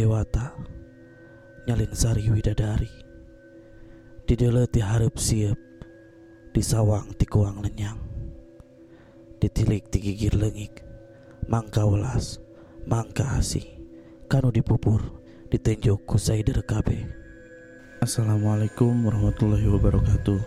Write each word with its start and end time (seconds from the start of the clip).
dewata 0.00 0.56
Nyalin 1.68 1.92
sari 1.92 2.24
widadari. 2.32 2.88
Didele 4.24 4.64
ti 4.64 4.80
harap 4.80 5.20
siap 5.20 5.60
Di 6.56 6.64
sawang 6.64 7.12
ti 7.20 7.28
kuang 7.28 7.60
lenyang. 7.60 8.00
Ditilik 9.36 9.84
ti 9.92 10.00
gigir 10.00 10.40
lengik 10.40 10.80
Mangka 11.52 11.84
welas 11.84 12.40
Mangka 12.88 13.36
asih 13.36 13.68
Kanu 14.24 14.48
dipupur 14.48 15.20
Ditenjuk 15.52 16.08
ku 16.08 16.16
Saider 16.16 16.64
kabe 16.64 17.04
Assalamualaikum 18.00 18.96
warahmatullahi 19.04 19.68
wabarakatuh. 19.76 20.40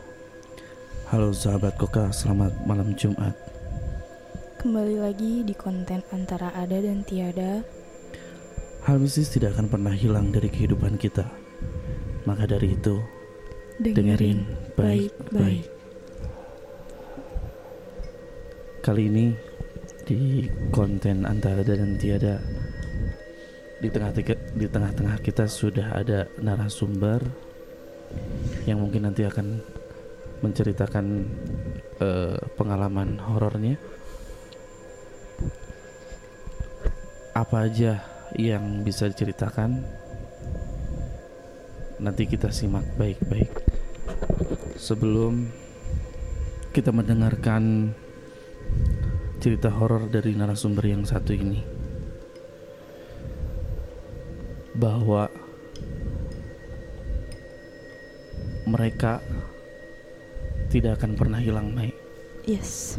Halo 1.14 1.30
sahabat 1.30 1.78
koka 1.78 2.10
selamat 2.10 2.50
malam 2.66 2.98
Jumat. 2.98 3.38
Kembali 4.58 4.98
lagi 4.98 5.46
di 5.46 5.54
konten 5.54 6.02
antara 6.10 6.50
ada 6.58 6.82
dan 6.82 7.06
tiada. 7.06 7.62
Hal 8.84 9.00
mistis 9.00 9.32
tidak 9.32 9.56
akan 9.56 9.72
pernah 9.72 9.96
hilang 9.96 10.36
dari 10.36 10.52
kehidupan 10.52 11.00
kita. 11.00 11.24
Maka 12.28 12.44
dari 12.44 12.76
itu, 12.76 13.00
dengerin 13.80 14.44
baik-baik. 14.76 15.72
Kali 18.84 19.04
ini 19.08 19.32
di 20.04 20.44
konten 20.68 21.24
antara 21.24 21.64
ada 21.64 21.80
dan 21.80 21.96
tiada 21.96 22.44
di 23.80 23.88
tengah 23.88 24.12
di 24.52 24.68
tengah-tengah 24.68 25.16
kita 25.24 25.48
sudah 25.48 25.96
ada 25.96 26.28
narasumber 26.44 27.24
yang 28.68 28.84
mungkin 28.84 29.08
nanti 29.08 29.24
akan 29.24 29.64
menceritakan 30.44 31.24
uh, 32.04 32.36
pengalaman 32.60 33.16
horornya 33.16 33.80
apa 37.32 37.64
aja 37.64 38.13
yang 38.38 38.82
bisa 38.82 39.06
diceritakan 39.06 39.86
nanti 42.02 42.26
kita 42.26 42.50
simak 42.50 42.84
baik-baik 42.98 43.54
sebelum 44.76 45.48
kita 46.74 46.90
mendengarkan 46.90 47.94
cerita 49.38 49.70
horor 49.70 50.10
dari 50.10 50.34
narasumber 50.34 50.90
yang 50.90 51.06
satu 51.06 51.32
ini 51.38 51.62
bahwa 54.74 55.30
mereka 58.66 59.22
tidak 60.74 60.98
akan 60.98 61.14
pernah 61.14 61.38
hilang 61.38 61.70
Mai. 61.70 61.94
Yes. 62.50 62.98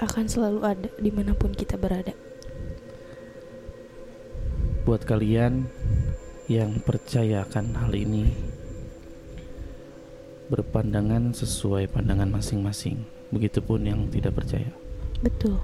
Akan 0.00 0.24
selalu 0.24 0.60
ada 0.64 0.90
di 0.96 1.12
mana 1.12 1.36
pun 1.36 1.52
kita 1.52 1.76
berada 1.76 2.16
buat 4.84 5.08
kalian 5.08 5.64
yang 6.44 6.76
percaya 6.84 7.48
akan 7.48 7.72
hal 7.72 7.92
ini 7.96 8.28
berpandangan 10.52 11.32
sesuai 11.32 11.88
pandangan 11.88 12.28
masing-masing 12.28 13.00
begitupun 13.32 13.88
yang 13.88 14.00
tidak 14.12 14.36
percaya. 14.36 14.68
Betul. 15.24 15.56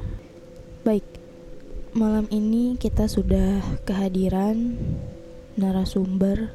Baik 0.81 1.05
malam 1.91 2.31
ini 2.31 2.78
kita 2.78 3.11
sudah 3.11 3.83
kehadiran 3.83 4.78
narasumber 5.59 6.55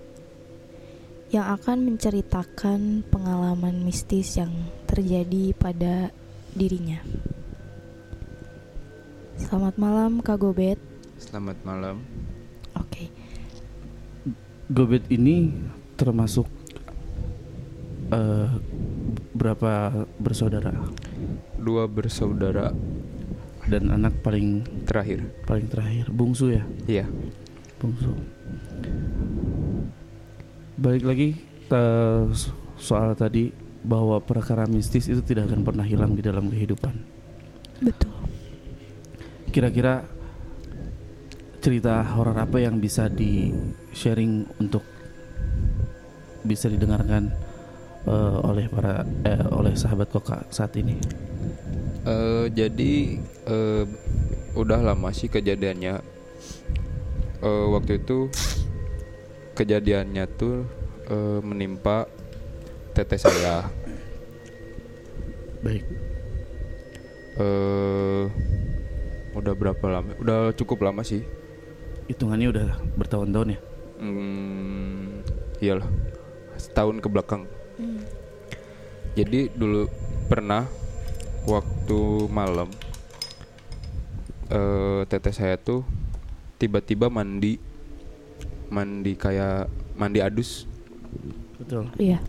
yang 1.28 1.51
akan 1.59 1.94
menceritakan 1.94 3.03
pengalaman 3.11 3.84
mistis 3.84 4.40
yang 4.40 4.51
terjadi 4.88 5.51
pada 5.53 6.09
dirinya. 6.56 7.03
Selamat 9.35 9.75
malam 9.75 10.23
Kak 10.23 10.40
Gobet. 10.40 10.79
Selamat 11.19 11.59
malam. 11.67 12.00
Gobet 14.66 15.06
ini 15.14 15.53
termasuk 15.94 16.50
uh, 18.09 18.50
berapa 19.38 20.06
bersaudara? 20.18 20.74
Dua 21.62 21.86
bersaudara 21.86 22.74
dan 23.70 23.94
anak 23.94 24.26
paling 24.26 24.66
terakhir. 24.90 25.22
Paling 25.46 25.70
terakhir, 25.70 26.09
bungsu 26.09 26.50
ya? 26.50 26.64
Iya. 26.90 27.06
Bungsu. 27.78 28.09
Balik 30.82 31.03
lagi 31.06 31.30
uh, 31.70 32.30
soal 32.82 33.14
tadi 33.14 33.53
bahwa 33.86 34.18
perkara 34.18 34.66
mistis 34.66 35.06
itu 35.06 35.22
tidak 35.22 35.53
akan 35.53 35.62
pernah 35.62 35.86
hilang 35.86 36.18
di 36.18 36.26
dalam 36.26 36.50
kehidupan. 36.50 36.94
Betul. 37.86 38.14
Kira-kira 39.53 40.09
cerita 41.66 42.06
horor 42.14 42.38
apa 42.38 42.62
yang 42.62 42.78
bisa 42.78 43.09
di 43.09 43.50
sharing 43.90 44.46
untuk 44.62 44.86
bisa 46.46 46.70
didengarkan 46.70 47.34
uh, 48.06 48.38
oleh 48.46 48.70
para 48.70 49.02
uh, 49.02 49.50
oleh 49.50 49.74
sahabat 49.74 50.14
koka 50.14 50.46
saat 50.53 50.78
ini? 50.78 50.94
Uh, 52.06 52.46
jadi 52.53 53.18
uh, 53.50 53.81
udah 54.53 54.78
lama 54.78 55.09
sih 55.09 55.26
kejadiannya. 55.26 56.06
Uh, 57.42 57.74
waktu 57.74 57.97
itu 57.97 58.30
kejadiannya 59.58 60.30
tuh 60.38 60.70
uh, 61.09 61.42
menimpa 61.42 62.06
teteh 62.94 63.18
saya. 63.18 63.66
Baik. 65.66 65.82
Uh, 67.42 68.30
udah 69.34 69.53
berapa 69.58 69.86
lama? 69.90 70.14
Udah 70.22 70.53
cukup 70.53 70.86
lama 70.86 71.02
sih 71.02 71.26
hitungannya 72.05 72.47
udah 72.53 72.67
bertahun-tahun 72.97 73.57
ya? 73.57 73.59
Hmm, 73.95 75.23
iyalah 75.63 75.89
setahun 76.59 76.99
ke 77.01 77.07
belakang. 77.09 77.43
Hmm. 77.79 78.01
Jadi 79.16 79.49
dulu 79.55 79.88
pernah 80.27 80.67
waktu 81.45 81.99
malam 82.27 82.67
uh, 84.49 85.05
teteh 85.07 85.33
saya 85.33 85.55
tuh 85.55 85.85
tiba-tiba 86.57 87.07
mandi 87.07 87.61
mandi 88.67 89.13
kayak 89.16 89.69
mandi 89.95 90.19
adus. 90.19 90.67
Betul. 91.61 91.87
Iya. 91.95 92.19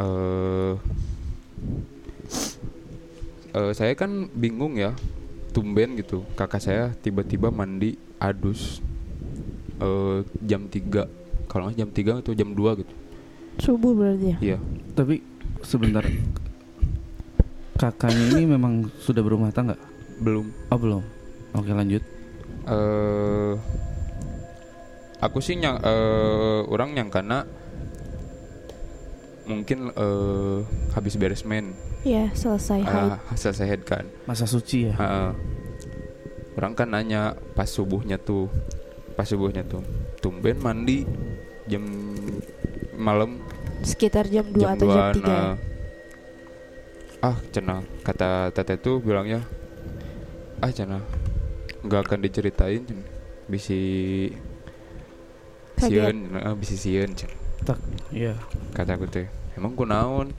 uh, 0.00 0.74
uh, 3.52 3.72
saya 3.76 3.92
kan 3.92 4.30
bingung 4.32 4.80
ya 4.80 4.96
tumben 5.50 5.98
gitu. 5.98 6.22
Kakak 6.38 6.62
saya 6.62 6.94
tiba-tiba 7.02 7.50
mandi 7.50 7.98
adus 8.22 8.80
uh, 9.82 10.22
jam 10.40 10.70
3 10.70 11.50
kalau 11.50 11.66
nggak 11.66 11.78
jam 11.78 11.90
3 11.90 12.22
atau 12.22 12.32
jam 12.32 12.50
2 12.54 12.80
gitu. 12.80 12.94
Subuh 13.58 13.92
berarti 13.92 14.26
ya? 14.32 14.38
Iya. 14.40 14.58
Tapi 14.94 15.20
sebentar 15.66 16.06
kakaknya 17.76 18.24
ini 18.38 18.44
memang 18.46 18.88
sudah 19.02 19.20
berumah 19.20 19.50
tangga? 19.50 19.76
Belum. 20.22 20.48
Oh 20.70 20.78
belum. 20.78 21.02
Oke 21.56 21.72
lanjut. 21.74 22.04
Uh, 22.68 23.58
aku 25.18 25.42
sih 25.42 25.58
nyang 25.58 25.80
uh, 25.82 26.62
orang 26.70 26.94
yang 26.94 27.08
karena 27.10 27.42
mungkin 29.48 29.90
uh, 29.98 30.62
habis 30.94 31.18
beres 31.18 31.42
main 31.42 31.74
ya 32.06 32.32
selesai 32.32 32.80
uh, 32.84 33.16
selesai 33.36 33.66
head 33.66 33.82
kan. 33.84 34.04
Masa 34.24 34.48
suci 34.48 34.88
ya? 34.88 34.94
Uh, 34.96 35.32
orang 36.56 36.72
kan 36.76 36.88
nanya 36.92 37.36
pas 37.56 37.68
subuhnya 37.68 38.16
tuh 38.20 38.48
pas 39.16 39.28
subuhnya 39.28 39.64
tuh 39.64 39.84
tumben 40.20 40.56
mandi 40.60 41.04
jam 41.68 41.84
malam? 42.96 43.40
Sekitar 43.80 44.28
jam 44.28 44.44
2 44.44 44.60
jam 44.60 44.76
atau 44.76 44.86
2, 44.88 44.92
jam 44.92 45.04
3 45.16 45.24
nah, 45.24 45.52
ah 47.20 47.36
cena 47.52 47.84
kata 48.00 48.48
tete 48.56 48.80
tuh 48.80 48.96
bilangnya 49.00 49.44
ah 50.64 50.72
cena 50.72 51.04
nggak 51.84 52.00
akan 52.08 52.20
diceritain 52.24 52.84
bisi 53.44 53.80
sieun 55.76 56.32
uh, 56.36 56.56
bisi 56.56 56.76
sieun 56.76 57.12
tak 57.60 57.76
iya. 58.08 58.36
Kata 58.72 58.96
aku 58.96 59.04
tuh 59.04 59.28
emang 59.56 59.76
ku 59.76 59.84
naon 59.84 60.32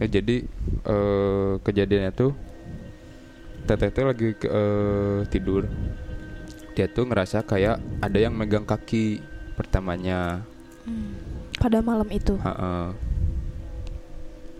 ya 0.00 0.06
jadi 0.08 0.48
uh, 0.88 1.60
kejadiannya 1.60 2.12
tuh 2.16 2.32
teteh 3.68 3.92
tuh 3.92 4.08
lagi 4.08 4.28
uh, 4.48 5.22
tidur. 5.28 5.68
Dia 6.74 6.88
tuh 6.88 7.06
ngerasa 7.06 7.44
kayak 7.44 7.76
ada 8.00 8.18
yang 8.18 8.34
megang 8.34 8.64
kaki 8.64 9.20
pertamanya. 9.54 10.42
Hmm. 10.80 11.12
pada 11.60 11.84
malam 11.84 12.08
itu? 12.08 12.40
Ha 12.40 12.52
-ha. 12.56 12.72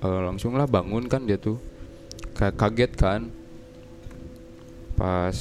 Uh, 0.05 0.21
langsung 0.29 0.53
lah 0.53 0.69
bangun 0.69 1.09
kan 1.09 1.25
dia 1.25 1.41
tuh. 1.41 1.57
Kayak 2.37 2.61
kaget 2.61 2.93
kan? 2.93 3.21
Pas 5.01 5.35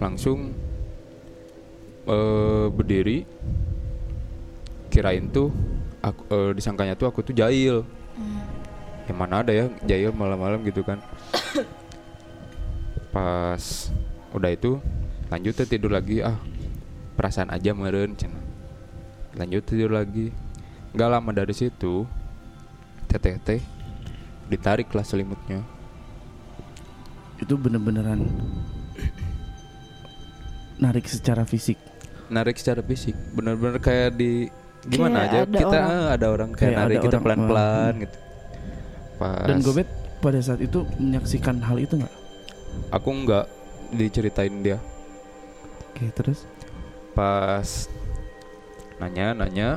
langsung 0.00 0.56
uh, 2.08 2.66
berdiri 2.72 3.22
kirain 4.90 5.30
tuh 5.30 5.52
aku, 6.02 6.22
uh, 6.28 6.50
disangkanya 6.52 6.98
tuh 6.98 7.08
aku 7.08 7.22
tuh 7.22 7.32
jahil. 7.32 7.86
Hmm. 8.12 8.44
yang 9.08 9.18
mana 9.18 9.42
ada 9.42 9.50
ya 9.50 9.66
jahil 9.82 10.14
malam-malam 10.14 10.62
gitu 10.68 10.84
kan. 10.84 11.00
Pas 13.14 13.90
udah 14.30 14.50
itu 14.52 14.78
lanjut 15.32 15.58
tidur 15.64 15.90
lagi 15.90 16.20
ah 16.22 16.36
perasaan 17.16 17.50
aja 17.50 17.74
meren 17.74 18.14
cenah. 18.14 18.44
Lanjut 19.34 19.64
tidur 19.64 19.96
lagi. 19.96 20.30
Nggak 20.92 21.08
lama 21.08 21.30
dari 21.32 21.54
situ 21.56 22.04
teteh 23.08 23.40
teh 23.42 23.62
ditarik 24.46 24.92
lah 24.92 25.02
selimutnya. 25.02 25.64
Itu 27.40 27.58
bener-beneran 27.58 28.28
narik 30.78 31.06
secara 31.06 31.42
fisik. 31.46 31.78
narik 32.32 32.56
secara 32.56 32.80
fisik. 32.80 33.12
Bener-bener 33.36 33.76
kayak 33.76 34.16
di 34.16 34.48
gimana 34.84 35.16
Kayak 35.16 35.28
aja 35.28 35.38
ada 35.38 35.56
kita 35.56 35.68
orang. 35.72 35.88
eh, 35.88 36.06
ada 36.10 36.26
orang 36.28 36.50
kayak, 36.52 36.74
narik 36.74 36.82
ada 36.92 37.00
kita 37.00 37.08
orang, 37.12 37.24
pelan-pelan 37.24 37.92
hmm. 37.92 38.02
gitu 38.02 38.18
pas 39.14 39.44
Dan 39.44 39.58
Gobet 39.60 39.88
pada 40.18 40.38
saat 40.38 40.60
itu 40.60 40.78
menyaksikan 40.96 41.56
hal 41.60 41.76
itu 41.76 41.94
nggak? 41.96 42.14
aku 42.90 43.08
nggak 43.22 43.46
diceritain 43.92 44.54
dia 44.60 44.78
Oke, 45.88 46.08
terus? 46.10 46.48
pas 47.12 47.68
nanya 48.96 49.34
nanya 49.34 49.68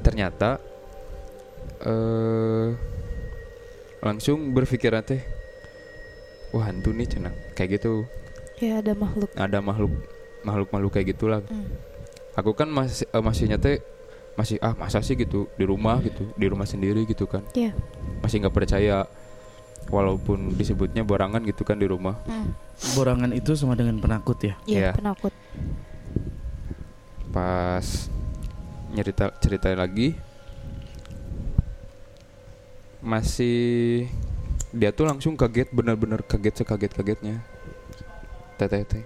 ternyata 0.00 0.58
eh 1.78 2.68
langsung 4.00 4.50
berpikiran 4.50 5.02
teh 5.02 5.22
wah 6.50 6.64
hantu 6.64 6.90
nih 6.90 7.06
cenah 7.06 7.34
kayak 7.52 7.78
gitu 7.78 8.04
Ya 8.56 8.80
ada 8.80 8.92
makhluk. 8.92 9.28
ada 9.36 9.58
makhluk 9.60 9.92
makhluk 10.40 10.68
makhluk 10.70 10.90
kayak 10.90 11.12
gitulah 11.12 11.40
Hmm. 11.44 11.68
Aku 12.36 12.52
kan 12.52 12.68
masih 12.68 13.08
eh, 13.08 13.18
masih 13.18 13.44
nyate 13.48 13.72
masih 14.36 14.60
ah 14.60 14.76
masa 14.76 15.00
sih 15.00 15.16
gitu 15.16 15.48
di 15.56 15.64
rumah 15.64 15.96
gitu 15.98 16.28
di 16.32 16.44
rumah 16.44 16.64
sendiri 16.64 17.02
gitu 17.04 17.24
kan 17.24 17.40
Iya. 17.50 17.72
masih 18.20 18.44
nggak 18.44 18.52
percaya 18.54 19.08
walaupun 19.88 20.52
disebutnya 20.52 21.00
borangan 21.02 21.40
gitu 21.42 21.62
kan 21.62 21.76
di 21.76 21.86
rumah 21.86 22.20
Hmm. 22.22 22.52
Borangan 22.92 23.32
itu 23.32 23.56
sama 23.56 23.72
dengan 23.72 23.96
penakut 23.96 24.36
ya? 24.38 24.52
Iya. 24.62 24.78
Iya, 24.78 24.90
penakut. 24.92 25.32
pas 27.32 28.08
nyerita 28.90 29.32
cerita 29.38 29.72
lagi 29.72 30.12
masih 32.98 34.08
dia 34.72 34.90
tuh 34.90 35.06
langsung 35.06 35.36
kaget 35.36 35.68
bener-bener 35.70 36.20
kaget 36.22 36.64
sekaget 36.64 36.92
kagetnya 36.92 37.40
teteh 38.56 38.84
teh 38.84 39.04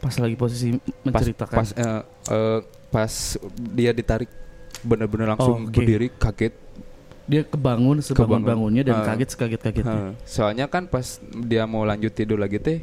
Pas 0.00 0.16
lagi 0.16 0.32
posisi 0.32 0.72
pas 1.04 1.12
menceritakan. 1.12 1.54
pas 1.54 1.68
eh, 1.76 2.00
eh, 2.30 2.58
pas 2.88 3.12
dia 3.70 3.90
ditarik 3.90 4.30
bener-bener 4.80 5.28
langsung 5.28 5.58
Oh, 5.58 5.66
oke. 5.66 5.74
berdiri 5.74 6.08
kaget 6.12 6.54
dia 7.24 7.42
kebangun 7.44 8.00
sebangun 8.00 8.42
bangunnya 8.42 8.82
dan 8.82 8.96
Ah. 8.96 9.06
kaget 9.06 9.28
sekaget 9.30 9.60
kagetnya. 9.60 9.94
Heeh. 10.08 10.12
soalnya 10.24 10.66
kan 10.66 10.86
pas 10.86 11.06
dia 11.22 11.62
mau 11.62 11.82
lanjut 11.82 12.10
tidur 12.10 12.34
lagi 12.36 12.58
teh 12.58 12.82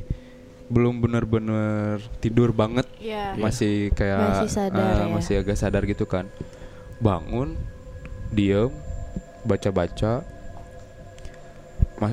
belum 0.67 0.99
bener-bener 0.99 1.99
tidur 2.19 2.51
banget 2.51 2.87
Iya. 2.97 3.35
masih 3.35 3.91
kayak 3.91 4.19
Masih 4.37 4.51
sadar 4.53 4.83
eh, 4.85 4.99
ya. 5.01 5.05
masih 5.09 5.33
agak 5.37 5.55
sadar 5.55 5.83
gitu 5.83 6.03
kan 6.03 6.27
bangun 6.97 7.55
diem 8.29 8.71
baca-baca 9.41 10.23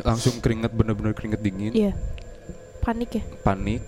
langsung 0.01 0.39
keringet 0.39 0.71
bener-bener 0.71 1.13
keringet 1.13 1.39
dingin 1.39 1.73
Iya. 1.73 1.93
Panik 2.81 3.11
ya? 3.13 3.23
panik 3.43 3.81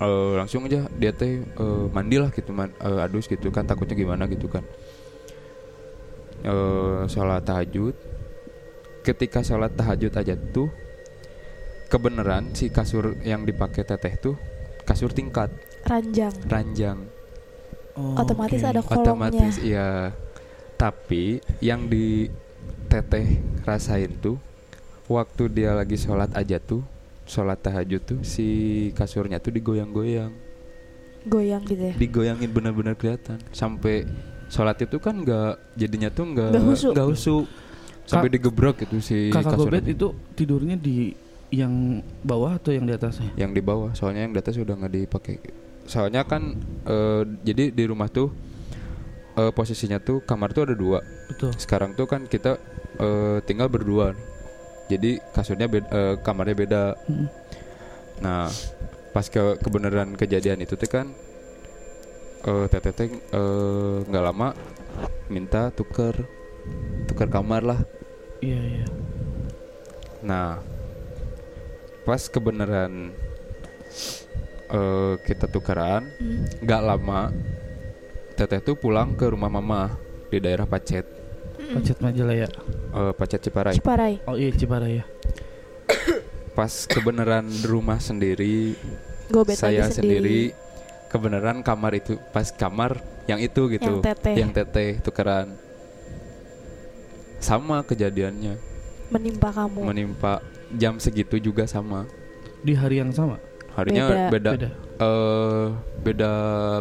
Eh, 0.00 0.32
langsung 0.32 0.64
aja 0.64 0.88
dia 0.96 1.12
teh 1.12 1.44
eh, 1.44 1.84
mandi 1.92 2.16
lah 2.16 2.32
gitu 2.32 2.56
man, 2.56 2.72
eh, 2.80 3.04
adus 3.04 3.28
gitu 3.28 3.52
kan 3.52 3.68
takutnya 3.68 3.92
gimana 3.92 4.24
gitu 4.32 4.48
kan 4.48 4.64
eh 6.40 7.04
sholat 7.04 7.44
tahajud 7.44 7.92
ketika 9.04 9.44
sholat 9.44 9.76
tahajud 9.76 10.08
aja 10.08 10.32
tuh 10.56 10.72
kebenaran 11.92 12.48
si 12.56 12.72
kasur 12.72 13.12
yang 13.20 13.44
dipakai 13.44 13.84
teteh 13.84 14.16
tuh 14.16 14.40
kasur 14.88 15.12
tingkat 15.12 15.52
Ranjang. 15.84 16.32
ranjang 16.48 16.98
Oh, 17.92 18.16
Otomatis 18.16 18.62
oke. 18.64 18.70
ada 18.72 18.80
kolongnya. 18.80 19.04
otomatis 19.04 19.54
iya 19.60 20.16
tapi 20.80 21.44
yang 21.60 21.92
di 21.92 22.32
teteh 22.88 23.36
rasain 23.68 24.16
tuh 24.16 24.40
waktu 25.12 25.52
dia 25.52 25.76
lagi 25.76 26.00
sholat 26.00 26.32
aja 26.32 26.56
tuh 26.56 26.80
sholat 27.30 27.62
tahajud 27.62 28.02
tuh 28.02 28.18
si 28.26 28.46
kasurnya 28.92 29.38
tuh 29.38 29.54
digoyang-goyang 29.54 30.34
Goyang 31.20 31.62
gitu 31.62 31.82
ya. 31.84 31.94
digoyangin 31.94 32.50
benar-benar 32.50 32.96
kelihatan 32.96 33.38
sampai 33.52 34.08
sholat 34.48 34.80
itu 34.80 34.96
kan 34.98 35.14
nggak 35.14 35.76
jadinya 35.76 36.08
tuh 36.10 36.24
nggak 36.26 36.48
Nggak 36.90 37.06
husu. 37.06 37.36
sampai 38.02 38.32
digebrak 38.32 38.82
gitu 38.82 38.98
si 38.98 39.30
Kakak 39.30 39.54
kasurnya 39.54 39.78
Gobet 39.78 39.94
itu 39.94 40.06
tidurnya 40.34 40.74
di 40.74 41.14
yang 41.50 42.00
bawah 42.22 42.58
atau 42.58 42.70
yang 42.70 42.82
di 42.82 42.94
atasnya? 42.94 43.30
yang 43.36 43.54
di 43.54 43.62
bawah 43.62 43.94
soalnya 43.94 44.26
yang 44.26 44.34
di 44.34 44.40
atas 44.40 44.56
udah 44.56 44.74
nggak 44.74 44.92
dipakai 44.96 45.36
soalnya 45.84 46.26
kan 46.26 46.56
eh, 46.86 47.22
jadi 47.46 47.70
di 47.70 47.84
rumah 47.86 48.08
tuh 48.08 48.32
eh, 49.36 49.52
posisinya 49.52 50.00
tuh 50.00 50.24
kamar 50.24 50.50
tuh 50.50 50.66
ada 50.66 50.74
dua 50.74 50.98
Betul. 51.28 51.54
sekarang 51.54 51.94
tuh 51.94 52.06
kan 52.06 52.26
kita 52.26 52.58
eh, 52.98 53.38
tinggal 53.44 53.68
berdua 53.68 54.16
nih. 54.16 54.24
Jadi 54.90 55.22
kasurnya 55.30 55.70
beda, 55.70 55.88
eh, 55.88 56.14
kamarnya 56.26 56.56
beda 56.58 56.82
Mm. 57.06 57.26
nah 58.20 58.50
pas 59.14 59.26
ke 59.26 59.58
kebenaran 59.62 60.18
kejadian 60.18 60.58
itu 60.60 60.74
tuh 60.74 60.90
kan 60.90 61.06
eh 62.40 62.66
teteh 62.66 62.92
teh 62.92 63.08
eh, 63.08 63.96
nggak 64.04 64.24
lama 64.24 64.50
minta 65.30 65.70
tuker 65.70 66.26
tuker 67.06 67.28
kamar 67.30 67.62
lah 67.62 67.80
Iya 68.40 68.56
iya. 68.56 68.86
Nah, 70.24 70.56
pas 72.02 72.24
kebenaran 72.24 73.12
eh 74.70 75.14
kita 75.20 75.44
tukeran, 75.44 76.08
Hmm. 76.16 76.48
nggak 76.64 76.80
lama 76.80 77.28
Teteh 78.32 78.64
tuh 78.64 78.72
pulang 78.72 79.12
ke 79.12 79.28
rumah 79.28 79.52
mama 79.52 79.92
di 80.32 80.40
daerah 80.40 80.64
Pacet, 80.64 81.04
Hmm. 81.04 81.19
Pacet 81.70 81.98
Majalaya. 81.98 82.48
eh, 82.90 83.12
Pacet 83.12 83.40
Ciparai. 83.40 83.74
Ciparai. 83.74 84.14
Oh 84.24 84.34
iya 84.34 84.50
Ciparai 84.50 84.92
ya. 84.96 85.04
Pas 86.56 86.72
kebenaran 86.84 87.46
rumah 87.64 87.98
sendiri, 87.98 88.74
Gobet 89.28 89.54
saya 89.54 89.86
lagi 89.86 89.96
sendiri, 89.96 90.40
kebenaran 91.06 91.62
kamar 91.62 91.94
itu 91.94 92.18
pas 92.28 92.50
kamar 92.50 92.98
yang 93.24 93.38
itu 93.38 93.70
gitu, 93.70 93.98
Yang 93.98 94.04
teteh. 94.04 94.34
yang 94.34 94.50
teteh 94.50 94.90
tukeran. 94.98 95.54
Sama 97.38 97.80
kejadiannya, 97.82 98.58
Menimpa 99.08 99.48
kamu. 99.50 99.80
menimpa 99.80 100.42
jam 100.72 100.98
segitu 100.98 101.38
juga 101.38 101.64
sama. 101.64 102.04
Di 102.60 102.74
hari 102.74 102.98
yang 102.98 103.10
sama. 103.10 103.40
Harinya 103.72 104.04
Beda. 104.04 104.28
beda, 104.28 104.50
Beda. 104.52 104.70
eh 104.98 105.66
beda 106.02 106.30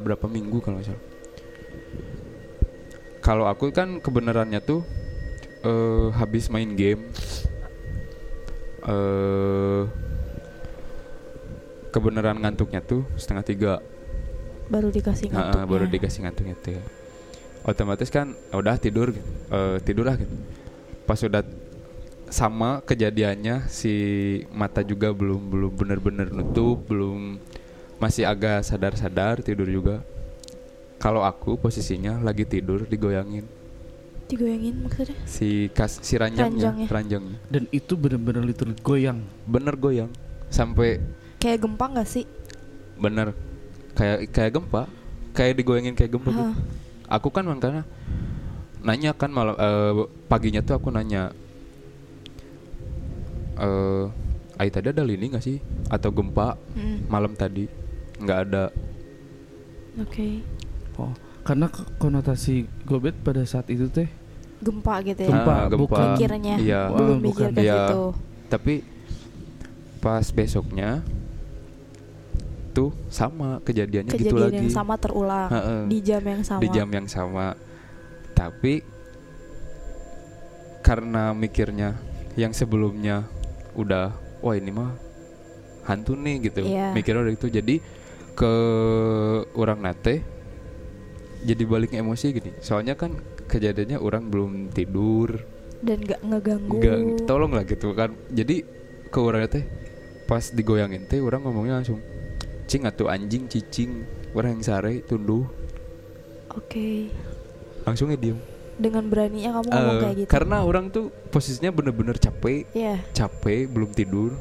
berapa 0.02 0.26
minggu 0.26 0.60
kalau 0.60 0.82
salah. 0.82 1.00
Kalau 3.20 3.46
aku 3.46 3.70
kan 3.76 4.00
kebenarannya 4.00 4.64
tuh 4.64 4.82
eh 5.60 6.08
habis 6.16 6.48
main 6.48 6.72
game 6.72 7.04
eh 8.88 9.84
kebenaran 11.92 12.38
ngantuknya 12.40 12.80
tuh 12.80 13.04
setengah 13.20 13.44
tiga. 13.44 13.74
Baru 14.70 14.94
dikasih 14.94 15.34
Nah, 15.34 15.52
ngantuknya. 15.52 15.66
baru 15.66 15.86
dikasih 15.90 16.20
ngantuknya 16.26 16.56
tuh 16.62 16.80
otomatis 17.66 18.08
kan 18.08 18.38
udah 18.56 18.76
tidur 18.80 19.12
eh 19.52 19.78
tidur 19.84 20.08
lah 20.08 20.16
gitu. 20.16 20.36
Pas 21.04 21.20
udah 21.20 21.44
sama 22.30 22.86
kejadiannya 22.86 23.66
si 23.68 23.94
mata 24.54 24.86
juga 24.86 25.10
belum 25.10 25.50
belum 25.50 25.72
bener-bener 25.74 26.30
nutup 26.30 26.86
belum 26.86 27.42
masih 27.98 28.30
agak 28.30 28.62
sadar-sadar 28.62 29.42
tidur 29.42 29.66
juga 29.66 30.06
kalau 31.00 31.24
aku 31.24 31.56
posisinya 31.56 32.20
lagi 32.20 32.44
tidur 32.44 32.84
digoyangin 32.84 33.48
Digoyangin 34.30 34.86
maksudnya? 34.86 35.18
si 35.26 35.74
kas 35.74 35.98
si 36.06 36.14
ranjangnya 36.14 36.70
Ranjangnya. 36.70 36.88
ranjangnya 36.88 37.38
Dan 37.50 37.66
itu 37.72 37.98
benar-benar 37.98 38.46
literally 38.46 38.78
goyang. 38.78 39.26
bener 39.44 39.74
goyang 39.74 40.12
sampai 40.48 41.02
Kayak 41.40 41.66
gempa 41.66 41.86
gak 41.90 42.06
sih? 42.06 42.26
bener 42.94 43.32
kayak 43.96 44.28
kayak 44.30 44.52
gempa 44.54 44.86
kayak 45.32 45.56
digoyangin 45.56 45.96
kayak 45.96 46.12
gempa 46.14 46.30
gitu. 46.30 46.54
Aku 47.10 47.32
kan 47.32 47.42
makanya 47.42 47.88
nanya 48.80 49.12
kan 49.12 49.32
malam 49.32 49.56
eh, 49.56 49.94
paginya 50.28 50.62
tuh 50.62 50.78
aku 50.78 50.92
nanya 50.92 51.32
eh 53.58 54.06
Ai 54.60 54.68
tadi 54.68 54.92
ada 54.92 55.02
lini 55.02 55.32
gak 55.32 55.40
sih 55.42 55.58
atau 55.88 56.12
gempa 56.12 56.60
Mm, 56.76 57.08
malam 57.08 57.32
tadi 57.34 57.66
nggak 58.20 58.40
ada 58.46 58.64
Oke. 59.98 60.44
Oh, 61.00 61.14
karena 61.42 61.72
konotasi 61.96 62.68
Gobet 62.84 63.16
pada 63.18 63.40
saat 63.42 63.68
itu 63.68 63.88
teh 63.88 64.12
Gempa 64.60 65.00
gitu 65.02 65.24
ya. 65.24 65.32
Gempa, 65.32 65.54
Ah, 65.58 65.72
bukan. 65.72 66.06
Pikirnya. 66.14 66.56
iya 66.60 66.82
Belum 66.92 67.24
bukan. 67.24 67.50
mikir 67.50 67.64
Iya. 67.64 67.88
situ. 67.88 68.04
tapi 68.46 68.74
pas 69.98 70.26
besoknya 70.28 71.00
tuh 72.72 72.92
sama 73.08 73.60
kejadiannya 73.62 74.12
gitu 74.12 74.30
Kejadian 74.30 74.44
lagi 74.46 74.58
yang 74.60 74.70
sama 74.70 74.96
terulang 74.96 75.50
Heeh. 75.50 75.82
di 75.86 75.98
jam 76.00 76.22
yang 76.22 76.42
sama. 76.42 76.60
di 76.60 76.68
jam 76.70 76.88
yang 76.88 77.08
sama 77.08 77.48
tapi 78.32 78.84
karena 80.82 81.32
mikirnya 81.32 82.00
yang 82.34 82.52
sebelumnya 82.52 83.28
udah 83.74 84.12
wah 84.40 84.56
ini 84.56 84.72
mah 84.72 84.96
hantu 85.84 86.16
nih 86.16 86.36
gitu 86.44 86.64
Iya. 86.64 86.92
mikirnya 86.92 87.22
udah 87.22 87.34
itu 87.34 87.48
jadi 87.48 87.76
ke 88.34 88.54
orang 89.54 89.80
nate 89.82 90.24
jadi 91.42 91.64
balik 91.64 91.92
emosi 91.92 92.26
gini 92.32 92.52
soalnya 92.60 92.94
kan 92.94 93.16
kejadiannya 93.46 93.96
orang 93.96 94.28
belum 94.28 94.52
tidur 94.70 95.40
Dan 95.80 96.04
gak 96.04 96.20
ngeganggu. 96.22 96.76
nggak 96.76 97.00
tolong 97.24 97.52
lah 97.52 97.64
gitu 97.64 97.94
kan 97.94 98.12
jadi 98.28 98.68
ke 99.08 99.18
orang 99.18 99.48
teh 99.48 99.64
pas 100.26 100.44
digoyangin 100.46 101.04
teh 101.04 101.18
orang 101.18 101.42
ngomongnya 101.42 101.80
langsung 101.80 102.04
cing 102.66 102.84
atau 102.84 103.08
anjing 103.08 103.48
cicing 103.48 104.04
orang 104.32 104.56
yang 104.56 104.64
sare 104.64 105.02
tunduh 105.02 105.48
Oke. 106.50 107.10
langsungnya 107.84 108.18
diem 108.18 108.38
Dengan 108.76 109.04
beraninya 109.06 109.52
kamu 109.54 109.68
ngomong 109.68 109.92
Eh, 109.92 110.02
kayak 110.02 110.16
gitu. 110.18 110.30
karena 110.30 110.58
orang 110.62 110.88
tuh 110.88 111.12
posisinya 111.28 111.68
bener-bener 111.70 112.16
capek 112.16 112.64
Iya. 112.72 113.00
capek 113.12 113.68
belum 113.68 113.92
tidur 113.92 114.36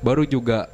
baru 0.00 0.24
juga 0.24 0.68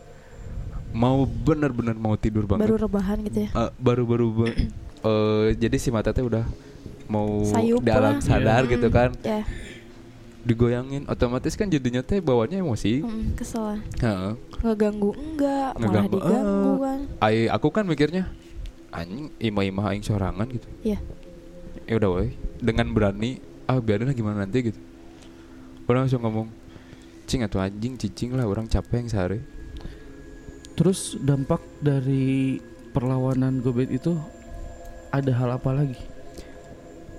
mau 0.90 1.23
bener-bener 1.23 1.95
mau 1.95 2.14
tidur 2.14 2.45
banget 2.45 2.66
Baru 2.66 2.76
rebahan 2.80 3.23
gitu 3.23 3.47
ya. 3.47 3.50
Eh, 3.52 3.71
baru-baru 3.76 4.26
be- 4.33 4.59
eh, 5.02 5.47
jadi 5.54 5.76
si 5.76 5.88
mata 5.88 6.11
teh 6.11 6.21
udah 6.21 6.45
mau 7.07 7.42
Sayup 7.42 7.80
di 7.80 7.90
alam 7.90 8.16
lah. 8.16 8.23
sadar 8.23 8.62
Mm, 8.62 8.71
gitu 8.71 8.88
kan 8.88 9.11
Ya. 9.21 9.42
digoyangin 10.40 11.04
otomatis 11.04 11.52
kan 11.52 11.66
jadinya 11.66 12.00
teh 12.00 12.19
bawanya 12.19 12.57
emosi 12.57 13.00
Mm, 13.00 13.35
kesel 13.35 13.62
lah. 13.66 13.80
Heeh. 13.99 14.33
Ngeganggu 14.61 15.11
enggak, 15.12 15.71
malah 15.73 15.80
Ngeganggu, 15.80 16.16
diganggu 16.16 16.71
eh. 16.71 16.78
kan. 16.78 17.00
Ai 17.21 17.37
aku 17.47 17.69
kan 17.69 17.85
mikirnya 17.85 18.25
anjing 18.90 19.30
imah-imah 19.38 19.85
aing 19.88 20.02
sorangan 20.02 20.49
gitu 20.49 20.66
Iya. 20.83 20.99
ya 21.85 21.95
udah 21.97 22.11
woi 22.11 22.28
dengan 22.59 22.90
berani 22.90 23.38
ah 23.64 23.78
biarin 23.78 24.04
lah 24.04 24.12
gimana 24.12 24.42
nanti 24.42 24.66
gitu 24.66 24.80
orang 25.85 26.04
langsung 26.04 26.19
ngomong 26.21 26.50
cing 27.25 27.40
atau 27.40 27.59
anjing 27.59 27.95
cicing 27.95 28.30
lah 28.33 28.42
orang 28.45 28.66
capek 28.66 28.99
yang 28.99 29.09
sehari 29.09 29.40
Terus 30.73 31.14
dampak 31.19 31.61
dari 31.78 32.59
perlawanan 32.90 33.61
Gobet 33.61 33.92
itu 33.92 34.16
ada 35.11 35.33
hal 35.33 35.50
apa 35.52 35.71
lagi? 35.73 35.99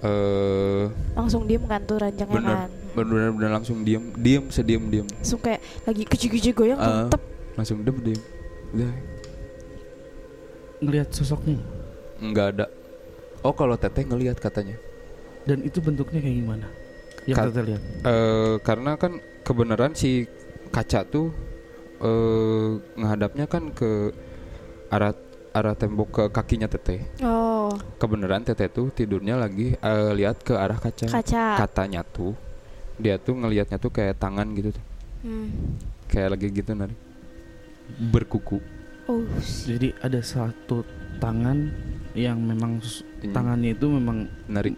eh 0.01 0.85
Langsung 1.13 1.45
diem 1.45 1.61
kan 1.63 1.81
tuh 1.81 1.95
ranjangnya 1.95 2.33
bener 2.33 2.55
kan. 2.57 2.69
bener 2.91 3.29
bener 3.31 3.49
langsung 3.51 3.77
diem 3.81 4.01
diem 4.15 4.43
sediem 4.47 4.83
diem 4.83 5.05
Langsung 5.07 5.37
kayak 5.39 5.61
lagi 5.83 6.03
kecil-kecil 6.03 6.53
goyang 6.53 6.75
Ah. 6.75 7.05
tetep. 7.05 7.21
langsung 7.53 7.77
diem 7.79 7.97
diem 8.01 8.21
udah 8.71 8.91
Ngelihat 10.81 11.09
sosoknya 11.11 11.61
nggak 12.17 12.47
ada 12.51 12.65
oh 13.39 13.51
kalau 13.51 13.73
teteh 13.75 14.01
ngelihat 14.03 14.37
katanya 14.37 14.73
dan 15.41 15.57
itu 15.59 15.77
bentuknya 15.77 16.17
kayak 16.17 16.37
gimana? 16.39 16.67
Yang 17.23 17.35
Ka- 17.35 17.45
kita 17.47 17.61
lihat. 17.63 17.81
eh 18.03 18.55
karena 18.61 18.91
kan 18.95 19.11
kebenaran 19.41 19.93
si 19.93 20.25
kaca 20.69 21.01
tuh 21.03 21.29
eh 21.99 22.67
ngehadapnya 22.95 23.45
kan 23.45 23.69
ke 23.69 24.09
arah 24.87 25.13
arah 25.51 25.73
tembok 25.73 26.09
ke 26.09 26.23
kakinya 26.29 26.65
teteh 26.65 27.03
Oh, 27.19 27.69
kebenaran 27.97 28.41
teteh 28.41 28.67
tuh 28.67 28.87
tidurnya 28.89 29.35
lagi 29.35 29.73
eh, 29.73 30.11
lihat 30.13 30.39
ke 30.39 30.53
arah 30.53 30.75
kaca. 30.75 31.07
kaca. 31.07 31.45
katanya 31.59 32.01
tuh 32.01 32.31
dia 32.95 33.15
tuh 33.15 33.35
ngelihatnya 33.35 33.75
tuh 33.75 33.89
kayak 33.89 34.15
tangan 34.15 34.47
gitu 34.51 34.71
tuh 34.71 34.85
Hmm. 35.21 35.77
kayak 36.07 36.33
lagi 36.33 36.47
gitu 36.49 36.71
nari 36.71 36.95
berkuku 38.07 38.57
Oh, 39.03 39.25
Jadi 39.41 39.91
ada 39.97 40.17
satu 40.17 40.85
tangan 41.17 41.67
yang 42.13 42.39
memang 42.39 42.79
Hmm. 42.79 43.29
tangannya 43.29 43.73
itu 43.73 43.85
memang 43.85 44.29
nari 44.47 44.77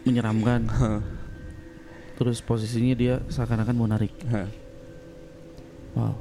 menyeramkan. 0.00 0.68
Terus 2.16 2.38
posisinya 2.38 2.94
dia 2.94 3.14
seakan-akan 3.26 3.74
mau 3.74 3.84
narik. 3.84 4.12
Wow. 5.92 6.14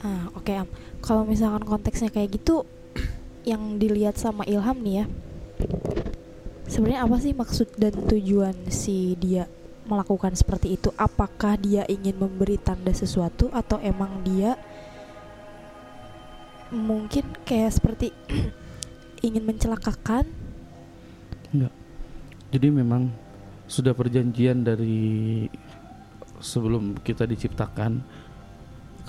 Ah, 0.00 0.28
oke 0.32 0.52
Am. 0.52 0.68
Kalau 1.00 1.22
misalkan 1.22 1.62
konteksnya 1.62 2.08
kayak 2.08 2.36
gitu, 2.36 2.62
yang 3.42 3.78
dilihat 3.78 4.18
sama 4.18 4.46
Ilham 4.46 4.78
nih 4.82 4.94
ya, 5.02 5.04
sebenarnya 6.70 7.00
apa 7.04 7.16
sih 7.18 7.34
maksud 7.34 7.68
dan 7.78 7.94
tujuan 8.06 8.54
si 8.70 9.18
dia 9.18 9.50
melakukan 9.86 10.32
seperti 10.34 10.78
itu? 10.78 10.94
Apakah 10.94 11.58
dia 11.58 11.82
ingin 11.90 12.16
memberi 12.18 12.56
tanda 12.56 12.94
sesuatu 12.94 13.50
atau 13.50 13.82
emang 13.82 14.22
dia 14.22 14.54
mungkin 16.72 17.26
kayak 17.44 17.76
seperti 17.76 18.14
ingin 19.26 19.44
mencelakakan? 19.44 20.24
Jadi 22.52 22.68
memang 22.68 23.08
sudah 23.64 23.96
perjanjian 23.96 24.60
dari 24.60 25.48
sebelum 26.36 27.00
kita 27.00 27.24
diciptakan 27.24 28.04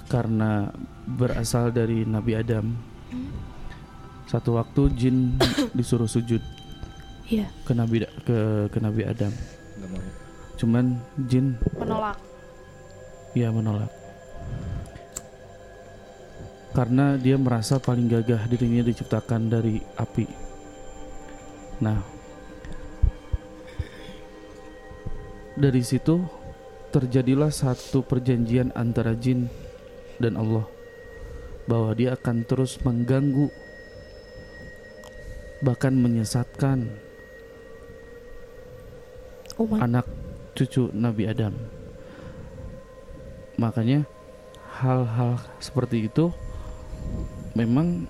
karena 0.08 0.72
berasal 1.04 1.76
dari 1.76 2.08
Nabi 2.08 2.40
Adam. 2.40 2.72
Satu 4.34 4.58
waktu 4.58 4.82
jin 4.98 5.38
disuruh 5.78 6.10
sujud 6.10 6.42
Iya, 7.30 7.48
ke 7.64 7.72
Nabi 7.72 8.04
ke 8.26 8.68
ke 8.68 8.78
Nabi 8.82 9.06
Adam. 9.06 9.30
Cuman 10.58 10.98
jin 11.30 11.54
menolak. 11.78 12.18
ya 13.38 13.54
menolak. 13.54 13.94
Karena 16.74 17.14
dia 17.22 17.38
merasa 17.38 17.78
paling 17.78 18.10
gagah 18.10 18.50
dirinya 18.50 18.82
diciptakan 18.90 19.54
dari 19.54 19.78
api. 20.02 20.26
Nah, 21.86 22.02
dari 25.54 25.82
situ 25.86 26.18
terjadilah 26.90 27.54
satu 27.54 28.02
perjanjian 28.02 28.74
antara 28.74 29.14
jin 29.14 29.46
dan 30.18 30.36
Allah 30.36 30.66
bahwa 31.70 31.94
dia 31.96 32.18
akan 32.18 32.44
terus 32.44 32.76
mengganggu 32.82 33.63
bahkan 35.64 35.96
menyesatkan 35.96 36.92
Umat. 39.56 39.80
anak 39.80 40.06
cucu 40.54 40.92
Nabi 40.92 41.24
Adam. 41.32 41.56
Makanya 43.56 44.04
hal-hal 44.84 45.40
seperti 45.64 46.12
itu 46.12 46.36
memang 47.56 48.04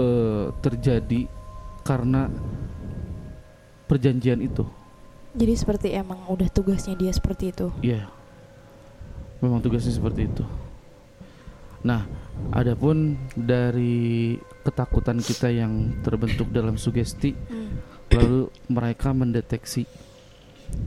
eh, 0.00 0.46
terjadi 0.64 1.28
karena 1.84 2.32
perjanjian 3.84 4.40
itu. 4.40 4.64
Jadi 5.36 5.54
seperti 5.54 5.88
emang 5.92 6.24
udah 6.28 6.48
tugasnya 6.48 6.96
dia 6.96 7.12
seperti 7.12 7.52
itu. 7.52 7.68
Iya. 7.84 8.08
Memang 9.44 9.60
tugasnya 9.60 9.92
seperti 9.92 10.26
itu. 10.26 10.44
Nah, 11.86 12.02
adapun 12.50 13.14
dari 13.38 14.34
ketakutan 14.68 15.16
kita 15.16 15.48
yang 15.48 15.72
terbentuk 16.04 16.52
dalam 16.52 16.76
sugesti 16.76 17.32
Hmm. 17.32 17.80
lalu 18.12 18.40
mereka 18.68 19.10
mendeteksi 19.10 19.88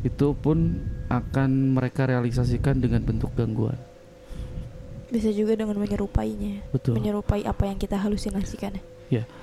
itu 0.05 0.27
pun 0.37 0.77
akan 1.09 1.73
mereka 1.73 2.05
realisasikan 2.05 2.77
dengan 2.77 3.01
bentuk 3.01 3.33
gangguan. 3.33 3.77
Bisa 5.09 5.33
juga 5.33 5.57
dengan 5.57 5.75
menyerupainya. 5.75 6.61
Betul. 6.69 7.01
Menyerupai 7.01 7.41
apa 7.43 7.65
yang 7.65 7.75
kita 7.75 7.97
halusinasikan. 7.97 8.77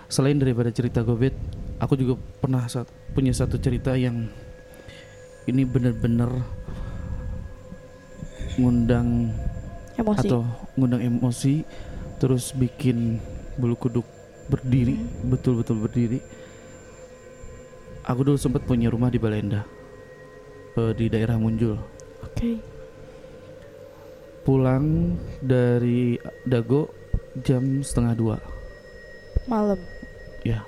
Selain 0.08 0.40
daripada 0.40 0.72
cerita 0.72 1.04
Gobet, 1.04 1.36
aku 1.76 1.92
juga 1.92 2.16
pernah 2.40 2.64
sat- 2.64 2.88
punya 3.12 3.28
satu 3.36 3.60
cerita 3.60 3.92
yang 3.92 4.24
ini 5.44 5.68
benar-benar 5.68 6.32
ngundang 8.56 9.28
Emosi. 10.00 10.24
atau 10.24 10.48
ngundang 10.74 11.04
emosi 11.04 11.62
terus 12.16 12.56
bikin 12.56 13.20
bulu 13.60 13.76
kuduk 13.76 14.08
berdiri 14.48 14.96
Hmm. 14.96 15.30
betul-betul 15.32 15.76
berdiri 15.78 16.18
aku 18.02 18.20
dulu 18.24 18.38
sempat 18.40 18.64
punya 18.64 18.88
rumah 18.88 19.12
di 19.12 19.20
Balenda 19.20 19.62
eh, 20.74 20.92
di 20.96 21.06
daerah 21.12 21.36
Munjul 21.36 21.76
Oke. 22.24 22.56
pulang 24.42 25.14
dari 25.44 26.16
Dago 26.42 26.88
jam 27.44 27.84
setengah 27.84 28.14
dua 28.16 28.36
Malam. 29.44 29.80
ya 30.42 30.64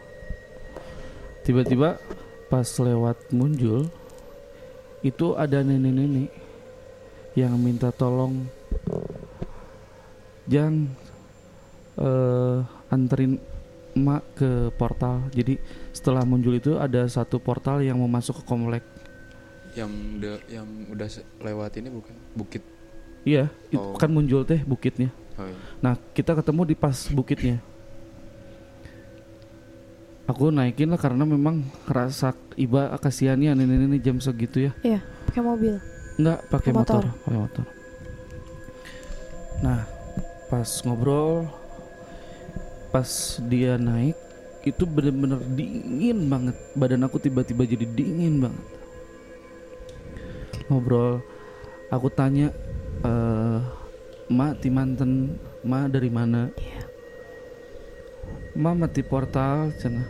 tiba-tiba 1.43 1.97
pas 2.53 2.69
lewat 2.77 3.17
Munjul 3.33 3.89
itu 5.01 5.33
ada 5.33 5.65
nenek-nenek 5.65 6.29
yang 7.33 7.57
minta 7.57 7.89
tolong 7.89 8.45
Jang 10.51 10.93
eh 11.97 12.59
anterin 12.91 13.39
emak 13.93 14.23
ke 14.35 14.51
portal 14.75 15.27
jadi 15.31 15.59
setelah 15.91 16.23
Munjul 16.23 16.57
itu 16.57 16.77
ada 16.77 17.05
satu 17.07 17.37
portal 17.37 17.81
yang 17.81 17.99
mau 17.99 18.07
masuk 18.07 18.41
ke 18.41 18.45
komplek 18.45 18.83
yang 19.73 19.91
de, 20.19 20.39
yang 20.51 20.67
udah 20.89 21.07
lewat 21.41 21.79
ini 21.79 21.89
bukan 21.89 22.15
bukit 22.33 22.63
iya 23.23 23.47
itu 23.69 23.79
Oh. 23.79 23.95
kan 23.95 24.11
Munjul 24.11 24.43
teh 24.43 24.63
bukitnya 24.63 25.11
oh, 25.37 25.47
iya. 25.47 25.57
Nah, 25.79 25.95
kita 26.11 26.35
ketemu 26.35 26.63
di 26.65 26.75
pas 26.75 26.97
bukitnya. 27.09 27.63
aku 30.25 30.55
naikin 30.55 30.87
lah 30.87 30.95
karena 30.95 31.27
memang 31.27 31.67
rasa 31.85 32.31
iba 32.55 32.95
kasihannya 32.99 33.51
nenek-nenek 33.53 33.99
jam 33.99 34.17
segitu 34.19 34.71
ya 34.71 34.73
Iya, 34.81 35.01
pakai 35.27 35.43
mobil. 35.43 35.75
Enggak 36.15 36.39
pakai 36.47 36.71
Motor. 36.71 37.03
motor, 37.03 37.19
pakai 37.27 37.39
motor. 37.41 37.65
Nah, 39.61 39.81
pas 40.47 40.69
ngobrol, 40.87 41.51
pas 42.91 43.09
dia 43.47 43.79
naik, 43.79 44.19
itu 44.67 44.85
bener-bener 44.85 45.41
dingin 45.57 46.27
banget. 46.29 46.57
Badan 46.75 47.07
aku 47.07 47.17
tiba-tiba 47.23 47.65
jadi 47.65 47.87
dingin 47.87 48.45
banget. 48.45 48.67
Ngobrol, 50.71 51.23
aku 51.91 52.07
tanya, 52.13 52.55
eh, 53.03 53.59
Ma 54.31 54.55
Timanten, 54.55 55.35
Ma 55.67 55.91
dari 55.91 56.11
mana? 56.11 56.51
Iya. 56.55 56.83
Ma 58.55 58.75
mati 58.75 59.03
portal, 59.03 59.75
cina. 59.79 60.07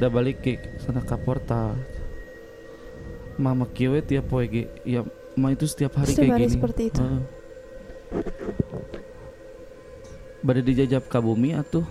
Udah 0.00 0.10
balik 0.10 0.42
ke 0.42 0.58
sana 0.82 1.00
ke 1.00 1.16
portal. 1.16 1.76
Mama 3.38 3.70
kiwe 3.70 4.02
tiap 4.02 4.26
poe. 4.26 4.44
Ya, 4.82 5.06
ma 5.38 5.54
itu 5.54 5.64
setiap 5.70 5.94
hari 6.02 6.10
Setiap 6.10 6.24
kayak 6.26 6.34
hari 6.34 6.46
gini. 6.50 6.54
seperti 6.58 6.82
itu. 6.90 7.00
Heeh. 7.00 7.22
Bade 10.38 10.62
dijajab 10.62 11.10
ka 11.10 11.18
bumi 11.18 11.54
atuh 11.54 11.82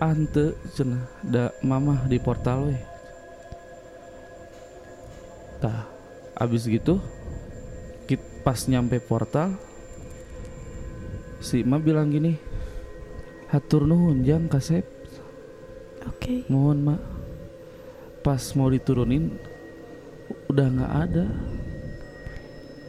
ante 0.00 0.56
cenah 0.72 1.04
da 1.20 1.52
mama 1.60 2.02
di 2.08 2.16
portal 2.16 2.72
we. 2.72 2.76
Tah, 5.62 5.86
abis 6.34 6.66
gitu 6.66 6.98
kit 8.10 8.18
pas 8.42 8.58
nyampe 8.66 8.98
portal 8.98 9.54
si 11.38 11.62
Ma 11.62 11.78
bilang 11.78 12.10
gini 12.10 12.34
hatur 13.46 13.86
nuhun 13.86 14.26
jang 14.26 14.50
kasep 14.50 14.82
Oke. 16.10 16.42
mohon 16.50 16.82
mak 16.82 17.00
pas 18.26 18.42
mau 18.58 18.66
diturunin 18.66 19.38
udah 20.50 20.66
nggak 20.66 20.92
ada 21.06 21.26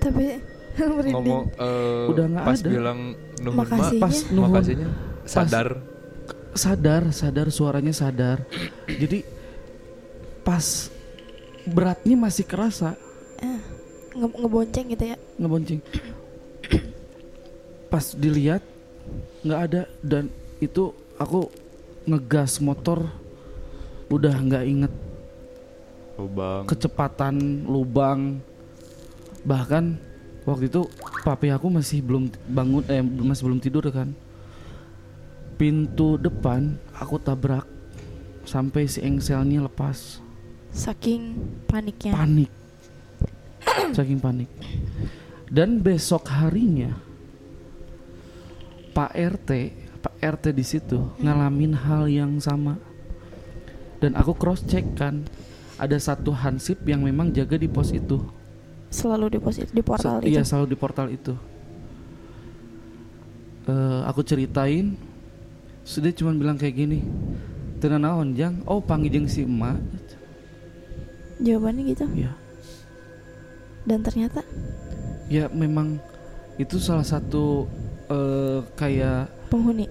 Tapi. 0.03 0.52
ngomong 1.13 1.43
eh, 1.53 2.05
Udah 2.09 2.25
nggak 2.27 2.45
pas 2.45 2.57
ada. 2.57 2.69
bilang 2.69 2.99
nuhun 3.37 3.55
mak 3.55 3.67
Makasihnya. 3.67 4.01
pas 4.01 4.15
nuhun. 4.27 4.43
makasihnya 4.49 4.87
sadar. 5.23 5.67
Sadar 6.53 7.03
sadar 7.09 7.47
suaranya 7.49 7.91
sadar. 7.91 8.45
Jadi 8.85 9.25
pas 10.41 10.89
beratnya 11.65 12.15
masih 12.15 12.43
kerasa. 12.43 12.93
Eh, 13.39 13.59
nge- 14.13 14.37
ngebonceng 14.37 14.85
gitu 14.87 15.05
ya. 15.07 15.17
ngebonceng. 15.35 15.81
Pas 17.87 18.05
dilihat 18.11 18.61
nggak 19.41 19.61
ada. 19.63 19.81
Dan 19.99 20.29
itu 20.57 20.89
aku 21.15 21.49
ngegas 22.05 22.57
motor. 22.57 23.09
Udah 24.07 24.33
nggak 24.35 24.63
inget. 24.63 24.93
Lubang. 26.15 26.65
Kecepatan 26.65 27.35
lubang. 27.65 28.37
Bahkan 29.41 29.97
waktu 30.43 30.67
itu 30.67 30.87
papi 31.23 31.51
aku 31.51 31.67
masih 31.71 32.03
belum 32.03 32.31
bangun 32.51 32.83
eh 32.91 33.01
masih 33.01 33.43
belum 33.47 33.59
tidur 33.63 33.83
kan. 33.89 34.11
Pintu 35.55 36.17
depan 36.19 36.75
aku 36.97 37.21
tabrak 37.21 37.63
sampai 38.43 38.87
si 38.89 38.99
engselnya 38.99 39.63
lepas. 39.63 40.19
Saking 40.73 41.37
paniknya. 41.69 42.13
panik. 42.17 42.51
Saking 43.97 44.19
panik. 44.19 44.49
Dan 45.53 45.85
besok 45.85 46.25
harinya 46.33 46.97
Pak 48.93 49.13
RT 49.13 49.49
Pak 50.03 50.19
RT 50.19 50.51
di 50.51 50.65
situ 50.67 50.99
ngalamin 51.23 51.73
hal 51.77 52.11
yang 52.11 52.41
sama. 52.43 52.75
Dan 54.03 54.19
aku 54.19 54.35
cross 54.35 54.67
check 54.67 54.83
kan 54.99 55.23
ada 55.79 55.95
satu 55.95 56.35
hansip 56.35 56.83
yang 56.83 57.07
memang 57.07 57.31
jaga 57.31 57.55
di 57.55 57.71
pos 57.71 57.95
itu 57.95 58.19
Selalu 58.93 59.25
di 59.33 59.39
pos 59.41 59.57
di 59.57 59.81
portal 59.81 60.21
Se- 60.21 60.29
itu. 60.29 60.37
Iya 60.37 60.41
selalu 60.45 60.65
di 60.69 60.77
portal 60.77 61.07
itu. 61.09 61.33
Eh, 63.63 64.01
aku 64.05 64.21
ceritain, 64.21 64.93
sudah 65.81 66.11
cuma 66.13 66.35
bilang 66.35 66.53
kayak 66.53 66.77
gini. 66.77 66.99
Tenan 67.81 68.05
naon 68.05 68.31
jang, 68.31 68.61
oh 68.63 68.79
panggil 68.79 69.25
si 69.25 69.43
emak. 69.43 69.79
Jawabannya 71.41 71.83
gitu. 71.89 72.05
Ya, 72.13 72.31
Dan 73.83 73.99
ternyata 73.99 74.39
ya 75.27 75.49
memang 75.49 75.97
itu 76.55 76.77
salah 76.77 77.03
satu 77.03 77.65
eh, 78.07 78.61
kayak 78.77 79.27
penghuni. 79.49 79.89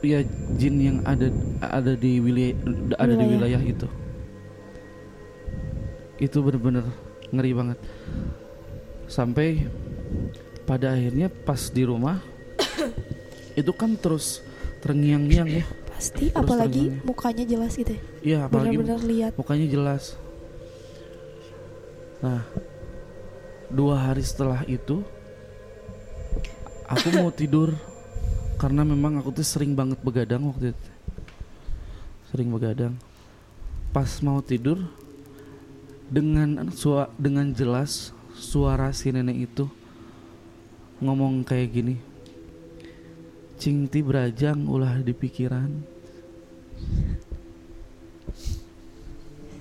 ya 0.00 0.24
jin 0.56 0.80
yang 0.80 0.98
ada 1.04 1.28
ada 1.60 1.92
di 1.92 2.18
wilayah 2.18 2.56
ada 2.98 3.12
di 3.12 3.20
Wilayah. 3.20 3.30
wilayah 3.56 3.62
itu. 3.62 3.88
Itu 6.18 6.40
bener-bener 6.40 6.84
ngeri 7.30 7.52
banget. 7.54 7.78
Sampai 9.10 9.66
pada 10.66 10.94
akhirnya 10.94 11.26
pas 11.26 11.70
di 11.70 11.82
rumah 11.82 12.22
itu 13.60 13.72
kan 13.74 13.98
terus 13.98 14.42
terngiang-ngiang 14.80 15.48
ya. 15.50 15.64
Pasti 15.90 16.32
Terus 16.32 16.40
apalagi 16.40 16.82
mukanya 17.04 17.44
jelas 17.44 17.72
gitu 17.76 17.92
ya. 17.92 18.02
Iya, 18.24 18.38
apalagi 18.48 18.76
Benar-benar 18.78 19.00
lihat. 19.04 19.32
mukanya 19.36 19.66
jelas. 19.68 20.16
Nah, 22.20 22.44
dua 23.68 23.96
hari 23.96 24.24
setelah 24.24 24.64
itu, 24.64 25.04
aku 26.88 27.08
mau 27.16 27.28
tidur 27.40 27.72
karena 28.60 28.84
memang 28.84 29.20
aku 29.20 29.32
tuh 29.32 29.44
sering 29.44 29.72
banget 29.76 30.00
begadang 30.00 30.48
waktu 30.48 30.72
itu. 30.72 30.88
Sering 32.32 32.48
begadang. 32.52 32.94
Pas 33.90 34.08
mau 34.24 34.38
tidur, 34.40 34.80
dengan 36.10 36.68
sua 36.74 37.08
dengan 37.14 37.54
jelas 37.54 38.10
suara 38.34 38.90
si 38.90 39.14
nenek 39.14 39.48
itu 39.48 39.64
ngomong 41.00 41.46
kayak 41.46 41.70
gini. 41.70 41.96
Cingti 43.60 44.00
berajang 44.02 44.66
ulah 44.66 45.00
di 45.00 45.12
pikiran. 45.14 45.70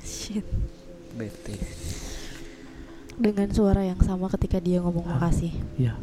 Shit. 0.04 0.46
bete 1.20 1.60
Dengan 3.20 3.52
suara 3.52 3.84
yang 3.84 4.00
sama 4.00 4.32
ketika 4.32 4.58
dia 4.64 4.80
ngomong 4.80 5.04
makasih. 5.04 5.52
Ya. 5.76 6.00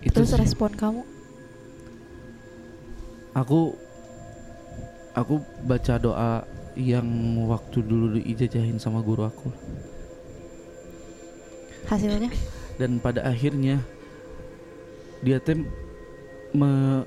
Itu 0.00 0.22
Terus 0.22 0.30
sih. 0.30 0.38
respon 0.38 0.70
kamu? 0.78 1.02
aku 3.38 3.60
aku 5.14 5.34
baca 5.62 5.94
doa 5.98 6.32
yang 6.78 7.04
waktu 7.50 7.82
dulu 7.82 8.14
diijajahin 8.22 8.78
sama 8.78 9.02
guru 9.02 9.26
aku 9.26 9.50
Hasilnya? 11.90 12.30
dan 12.78 13.02
pada 13.02 13.26
akhirnya 13.26 13.82
dia 15.18 15.42
tem 15.42 15.66
me- 16.54 17.02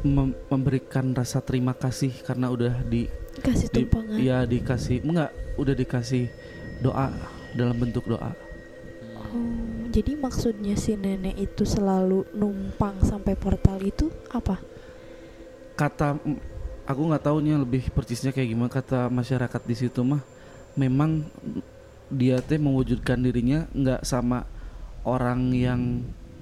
mem- 0.00 0.38
memberikan 0.48 1.12
rasa 1.12 1.44
terima 1.44 1.76
kasih 1.76 2.08
karena 2.24 2.48
udah 2.48 2.80
di, 2.88 3.04
Kasih 3.44 3.68
di 3.68 3.84
ya 4.24 4.48
dikasih 4.48 5.04
enggak 5.04 5.30
udah 5.60 5.74
dikasih 5.76 6.24
doa 6.80 7.12
dalam 7.52 7.76
bentuk 7.76 8.08
doa 8.08 8.32
Oh, 9.28 9.84
jadi 9.92 10.16
maksudnya 10.16 10.72
si 10.72 10.96
nenek 10.96 11.36
itu 11.36 11.68
selalu 11.68 12.24
numpang 12.32 12.96
sampai 13.04 13.36
portal 13.36 13.76
itu 13.84 14.08
apa? 14.32 14.56
kata 15.76 16.16
aku 16.88 17.00
nggak 17.04 17.20
tahunya 17.22 17.60
lebih 17.60 17.92
persisnya 17.92 18.32
kayak 18.32 18.48
gimana 18.48 18.72
kata 18.72 19.06
masyarakat 19.08 19.62
di 19.62 19.74
situ 19.76 20.00
mah 20.00 20.24
memang 20.74 21.28
dia 22.08 22.40
teh 22.40 22.56
mewujudkan 22.56 23.20
dirinya 23.20 23.68
nggak 23.70 24.00
sama 24.02 24.48
orang 25.04 25.52
yang 25.52 25.80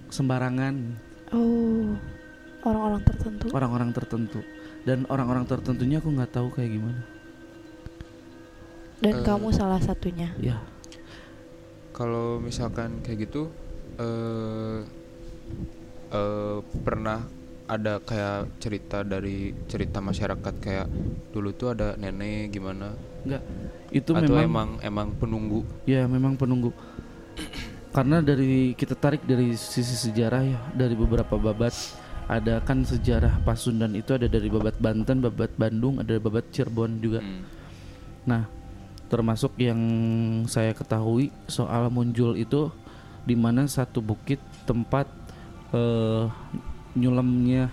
sembarangan 0.08 1.02
Oh, 1.34 1.98
orang-orang 2.62 3.02
tertentu. 3.02 3.46
orang-orang 3.50 3.90
tertentu 3.90 4.40
dan 4.86 5.02
orang-orang 5.10 5.42
tertentunya 5.42 5.98
aku 5.98 6.14
nggak 6.14 6.30
tahu 6.30 6.54
kayak 6.54 6.70
gimana 6.72 7.02
Dan 8.96 9.12
Eh. 9.20 9.24
kamu 9.26 9.50
salah 9.50 9.82
satunya. 9.82 10.30
ya 10.38 10.62
kalau 11.90 12.38
misalkan 12.38 13.02
kayak 13.02 13.26
gitu 13.26 13.50
eh 13.98 14.86
eh, 16.08 16.58
pernah 16.80 17.26
ada 17.66 17.98
kayak 17.98 18.62
cerita 18.62 19.02
dari 19.02 19.50
cerita 19.66 19.98
masyarakat 19.98 20.54
kayak 20.62 20.86
dulu 21.34 21.50
tuh 21.54 21.74
ada 21.74 21.98
nenek 21.98 22.54
gimana 22.54 22.94
nggak 23.26 23.42
itu 23.90 24.10
atau 24.14 24.22
memang 24.22 24.46
emang 24.46 24.70
emang 24.82 25.08
penunggu 25.18 25.60
ya 25.82 26.06
memang 26.06 26.38
penunggu 26.38 26.70
karena 27.90 28.22
dari 28.22 28.76
kita 28.78 28.94
tarik 28.94 29.26
dari 29.26 29.58
sisi 29.58 29.96
sejarah 29.96 30.42
ya 30.46 30.60
dari 30.76 30.94
beberapa 30.94 31.34
babat 31.34 31.74
ada 32.26 32.58
kan 32.62 32.82
sejarah 32.82 33.38
Pasundan 33.46 33.94
itu 33.94 34.10
ada 34.10 34.26
dari 34.26 34.50
babat 34.50 34.76
Banten, 34.82 35.22
babat 35.22 35.54
Bandung, 35.54 36.02
ada 36.02 36.18
babat 36.18 36.50
Cirebon 36.50 36.98
juga. 36.98 37.22
Hmm. 37.22 37.46
Nah, 38.26 38.42
termasuk 39.06 39.54
yang 39.62 39.78
saya 40.50 40.74
ketahui 40.74 41.30
soal 41.46 41.86
muncul 41.86 42.34
itu 42.34 42.66
di 43.22 43.38
mana 43.38 43.70
satu 43.70 44.02
bukit 44.02 44.42
tempat 44.66 45.06
eh, 45.70 46.26
nyulamnya 46.96 47.68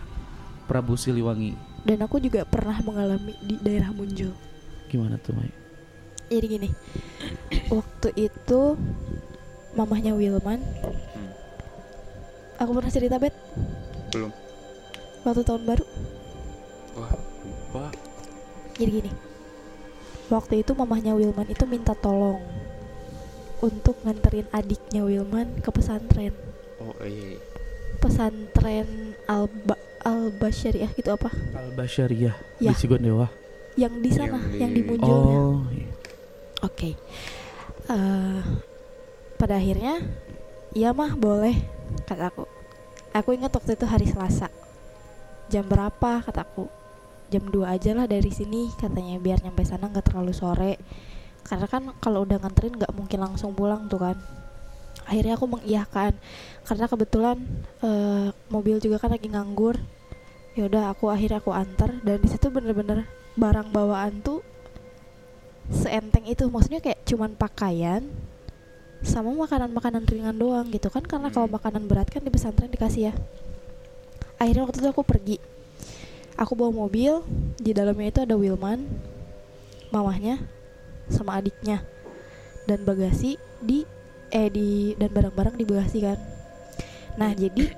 Prabu 0.64 0.94
Siliwangi. 0.94 1.56
dan 1.84 2.00
aku 2.00 2.20
juga 2.20 2.44
pernah 2.44 2.80
mengalami 2.80 3.36
di 3.42 3.56
daerah 3.60 3.92
Munjul 3.92 4.32
Gimana 4.88 5.18
tuh, 5.18 5.34
Mai? 5.34 5.52
jadi 6.28 6.46
gini 6.50 6.70
waktu 7.68 8.10
itu 8.16 8.78
mamahnya 9.74 10.14
Wilman 10.14 10.62
Hmm. 11.14 11.30
aku 12.58 12.72
pernah 12.74 12.90
cerita 12.90 13.18
bet 13.18 13.36
Belum. 14.10 14.32
waktu 15.22 15.42
tahun 15.42 15.64
baru 15.64 15.86
Wah, 16.94 17.12
lupa. 17.42 17.86
jadi 18.74 19.02
gini 19.02 19.12
waktu 20.28 20.62
itu 20.62 20.72
mamahnya 20.72 21.14
Wilman 21.14 21.48
itu 21.48 21.66
minta 21.66 21.94
tolong 21.94 22.40
untuk 23.60 24.00
nganterin 24.02 24.48
adiknya 24.50 25.04
Wilman 25.04 25.60
ke 25.60 25.70
pesantren 25.70 26.34
Oh, 26.80 26.96
iya. 27.00 27.40
Pesantren 28.04 29.16
Alba 29.26 29.76
Alba 30.04 30.52
Syariah 30.52 30.92
gitu 30.92 31.10
apa 31.10 31.32
Al 31.56 31.72
Basyariah 31.72 32.36
Ya. 32.60 32.76
di 32.76 32.78
Cigondewa. 32.78 33.32
yang 33.74 33.98
di 33.98 34.12
sana 34.12 34.36
Yang 34.52 34.60
yang, 34.60 34.72
di- 34.72 34.76
di 34.76 34.82
Munjulnya 34.84 35.38
Oh, 35.40 35.58
iya. 35.72 35.88
Oke. 36.62 36.90
Eh, 37.86 38.40
pada 39.36 39.56
akhirnya, 39.56 40.00
iya 40.72 40.92
mah 40.92 41.12
boleh 41.14 41.52
kataku. 42.04 42.48
Aku 43.12 43.30
ingat 43.32 43.52
waktu 43.52 43.76
itu 43.76 43.84
hari 43.84 44.08
Selasa. 44.08 44.48
Jam 45.48 45.68
berapa 45.68 46.24
kataku? 46.24 46.72
Jam 47.28 47.44
2 47.46 47.68
aja 47.68 47.92
lah 47.92 48.06
dari 48.06 48.30
sini 48.30 48.72
katanya 48.74 49.18
biar 49.18 49.42
nyampe 49.42 49.64
sana 49.64 49.88
nggak 49.88 50.08
terlalu 50.08 50.32
sore. 50.32 50.74
Karena 51.44 51.68
kan 51.68 51.92
kalau 51.98 52.24
udah 52.24 52.40
nganterin 52.40 52.78
nggak 52.78 52.94
mungkin 52.94 53.20
langsung 53.20 53.52
pulang 53.52 53.92
tuh 53.92 54.00
kan. 54.00 54.16
Akhirnya 55.08 55.36
aku 55.36 55.46
mengiyakan. 55.50 56.16
Karena 56.64 56.86
kebetulan 56.88 57.38
eh, 57.84 58.30
mobil 58.48 58.80
juga 58.80 59.00
kan 59.02 59.12
lagi 59.12 59.28
nganggur. 59.28 59.80
Ya 60.54 60.70
udah 60.70 60.94
aku 60.94 61.10
akhirnya 61.10 61.42
aku 61.44 61.52
antar. 61.52 61.92
Dan 62.04 62.24
di 62.24 62.30
situ 62.30 62.48
bener-bener 62.50 63.08
barang 63.36 63.70
bawaan 63.74 64.22
tuh 64.24 64.42
seenteng 65.72 66.28
itu. 66.28 66.48
Maksudnya 66.48 66.80
kayak 66.80 67.04
cuman 67.08 67.36
pakaian 67.36 68.04
sama 69.04 69.36
makanan-makanan 69.36 70.08
ringan 70.08 70.36
doang 70.36 70.68
gitu 70.72 70.88
kan. 70.88 71.04
Karena 71.04 71.28
kalau 71.30 71.52
Hmm. 71.52 71.58
makanan 71.60 71.84
berat 71.86 72.08
kan 72.08 72.24
di 72.24 72.32
pesantren 72.32 72.72
dikasih 72.72 73.12
ya. 73.12 73.14
Akhirnya 74.40 74.68
waktu 74.68 74.80
itu 74.80 74.90
aku 74.90 75.04
pergi. 75.04 75.38
Aku 76.34 76.58
bawa 76.58 76.74
mobil 76.74 77.22
di 77.62 77.72
dalamnya 77.78 78.10
itu 78.10 78.20
ada 78.26 78.34
Wilman 78.34 78.90
mamahnya 79.94 80.42
sama 81.06 81.38
adiknya 81.38 81.86
dan 82.66 82.82
bagasi 82.82 83.38
di 83.62 83.86
eh 84.34 84.50
di 84.50 84.98
dan 84.98 85.14
barang-barang 85.14 85.56
di 85.56 85.66
bagasi 85.70 86.00
kan 86.02 86.20
nah 87.16 87.30
jadi 87.30 87.70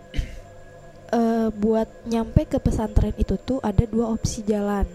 eh, 1.12 1.48
buat 1.52 2.08
nyampe 2.08 2.48
ke 2.48 2.58
pesantren 2.64 3.14
itu 3.20 3.36
tuh 3.36 3.60
ada 3.60 3.84
dua 3.84 4.16
opsi 4.16 4.42
jalan 4.48 4.88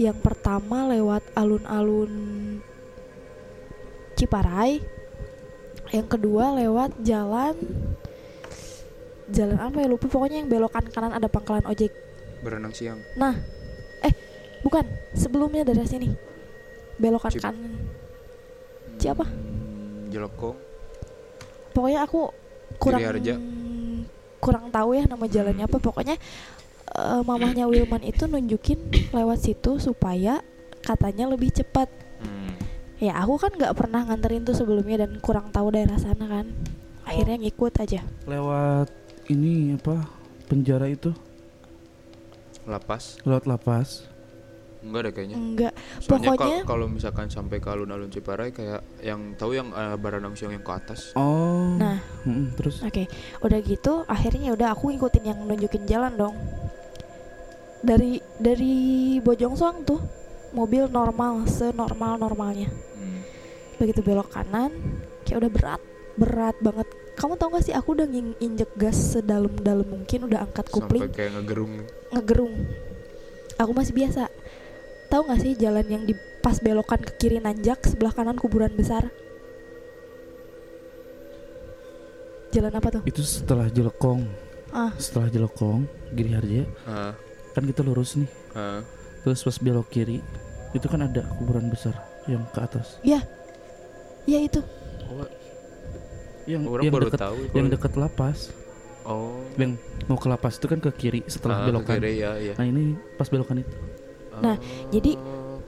yang 0.00 0.16
pertama 0.16 0.88
lewat 0.88 1.24
alun-alun 1.36 2.12
Ciparai. 4.16 4.80
Yang 5.92 6.18
kedua 6.18 6.56
lewat 6.56 6.98
jalan 7.04 7.54
jalan 9.26 9.58
apa 9.58 9.76
ya 9.82 9.86
lupa 9.90 10.06
pokoknya 10.08 10.42
yang 10.42 10.50
belokan 10.50 10.88
kanan 10.90 11.14
ada 11.14 11.28
pangkalan 11.30 11.62
ojek. 11.68 11.92
Berenang 12.42 12.74
siang. 12.74 12.98
Nah, 13.14 13.36
eh 14.02 14.10
bukan 14.64 14.82
sebelumnya 15.14 15.62
dari 15.62 15.84
sini 15.86 16.08
belokan 16.98 17.30
Cip- 17.30 17.44
kanan. 17.44 17.86
Siapa? 18.98 19.24
Hmm, 19.28 20.10
Jelokong. 20.10 20.56
Pokoknya 21.76 22.08
aku 22.08 22.32
kurang 22.80 23.04
Harja. 23.04 23.36
kurang 24.40 24.72
tahu 24.72 24.96
ya 24.96 25.04
nama 25.04 25.28
jalannya 25.28 25.68
apa. 25.68 25.76
Pokoknya 25.76 26.16
eh, 26.96 27.20
mamahnya 27.20 27.68
Wilman 27.68 28.00
itu 28.00 28.24
nunjukin 28.24 28.80
lewat 29.12 29.44
situ 29.44 29.76
supaya 29.76 30.40
katanya 30.80 31.28
lebih 31.28 31.52
cepat. 31.52 31.92
Hmm. 32.24 32.56
Ya 32.96 33.12
aku 33.20 33.36
kan 33.36 33.52
nggak 33.52 33.76
pernah 33.76 34.08
nganterin 34.08 34.48
tuh 34.48 34.56
sebelumnya 34.56 35.04
dan 35.04 35.20
kurang 35.20 35.52
tahu 35.52 35.68
daerah 35.76 36.00
sana 36.00 36.24
kan. 36.24 36.48
Akhirnya 37.04 37.36
ngikut 37.36 37.76
aja. 37.76 38.00
Lewat 38.24 38.88
ini 39.28 39.76
apa? 39.76 40.08
Penjara 40.48 40.88
itu 40.88 41.12
Lapas. 42.66 43.20
lewat 43.22 43.44
lapas. 43.46 44.08
Enggak 44.86 45.00
ada 45.02 45.10
kayaknya. 45.10 45.36
Enggak. 45.36 45.72
Soalnya 45.98 46.30
Pokoknya- 46.32 46.62
kalau 46.62 46.86
misalkan 46.86 47.26
sampai 47.26 47.58
ke 47.58 47.66
alun-alun 47.66 48.06
Ciparai 48.06 48.50
kayak 48.50 48.80
yang 49.00 49.34
tahu 49.34 49.52
yang 49.52 49.68
uh, 49.70 49.94
Baranang 49.94 50.32
Siang 50.32 50.50
yang 50.50 50.62
ke 50.62 50.72
atas. 50.72 51.10
Oh. 51.12 51.74
Nah. 51.74 51.98
Mm-mm, 52.22 52.54
terus 52.54 52.80
Oke, 52.80 53.10
udah 53.40 53.58
gitu 53.60 54.06
akhirnya 54.06 54.50
udah 54.52 54.70
aku 54.70 54.88
ngikutin 54.88 55.24
yang 55.24 55.38
nunjukin 55.40 55.84
jalan 55.84 56.14
dong. 56.14 56.36
Dari 57.80 58.18
dari 58.36 58.74
Bojongsoang 59.18 59.82
tuh 59.82 60.00
mobil 60.50 60.88
normal, 60.88 61.44
senormal 61.46 62.16
normalnya. 62.16 62.70
Hmm. 62.96 63.20
Begitu 63.76 64.00
belok 64.00 64.32
kanan, 64.32 64.72
kayak 65.22 65.38
udah 65.38 65.50
berat, 65.52 65.82
berat 66.16 66.56
banget. 66.58 66.88
Kamu 67.14 67.32
tau 67.34 67.48
gak 67.48 67.64
sih 67.64 67.72
aku 67.72 67.94
udah 67.94 68.04
nging- 68.04 68.36
injek 68.38 68.68
gas 68.74 69.14
sedalam-dalam 69.14 69.84
mungkin 69.84 70.26
udah 70.26 70.44
angkat 70.44 70.66
Sampai 70.66 70.76
kupling, 71.00 71.02
kayak 71.10 71.30
ngegerung. 71.32 71.72
ngegerung. 72.10 72.54
Aku 73.56 73.72
masih 73.72 73.94
biasa. 73.94 74.28
Tahu 75.06 75.22
gak 75.24 75.40
sih 75.40 75.54
jalan 75.54 75.86
yang 75.86 76.02
di 76.02 76.12
pas 76.40 76.58
belokan 76.58 76.98
ke 76.98 77.12
kiri 77.16 77.38
nanjak 77.38 77.78
sebelah 77.82 78.10
kanan 78.10 78.34
kuburan 78.34 78.72
besar? 78.72 79.06
Jalan 82.50 82.72
apa 82.72 82.88
tuh? 82.90 83.02
itu 83.04 83.20
setelah 83.20 83.68
Jelekong. 83.68 84.24
Ah. 84.70 84.92
Setelah 84.96 85.28
Jelekong, 85.28 85.84
Giri 86.10 86.32
Harja, 86.32 86.62
Ah, 86.84 87.12
kan 87.52 87.64
kita 87.64 87.80
lurus 87.80 88.16
nih. 88.16 88.28
ah. 88.52 88.80
Terus 89.22 89.42
pas 89.42 89.56
belok 89.58 89.88
kiri, 89.88 90.22
itu 90.70 90.86
kan 90.86 91.02
ada 91.02 91.26
kuburan 91.34 91.66
besar 91.66 91.94
yang 92.24 92.46
ke 92.46 92.58
atas. 92.58 92.98
Ya 93.02 93.22
itu. 94.38 94.58
Oh, 95.06 95.26
Yang 96.46 96.62
orang 96.68 96.82
yang 96.82 96.94
baru 96.94 97.06
dekat 97.08 97.20
tahu. 97.20 97.36
yang 97.52 97.66
dekat 97.68 97.92
lapas. 97.94 98.38
Oh. 99.02 99.38
Yang 99.54 99.78
mau 100.04 100.18
ke 100.18 100.26
lapas 100.26 100.54
itu 100.56 100.66
kan 100.66 100.78
ke 100.78 100.90
kiri 100.90 101.20
setelah 101.26 101.56
Ah, 101.56 101.62
ke 101.62 101.68
belokan. 101.68 101.94
kiri, 101.94 102.12
ya, 102.18 102.30
ya. 102.36 102.54
Nah, 102.54 102.64
ini 102.64 102.82
pas 103.14 103.26
belokan 103.26 103.60
itu. 103.60 103.74
Nah, 104.40 104.56
jadi. 104.90 105.14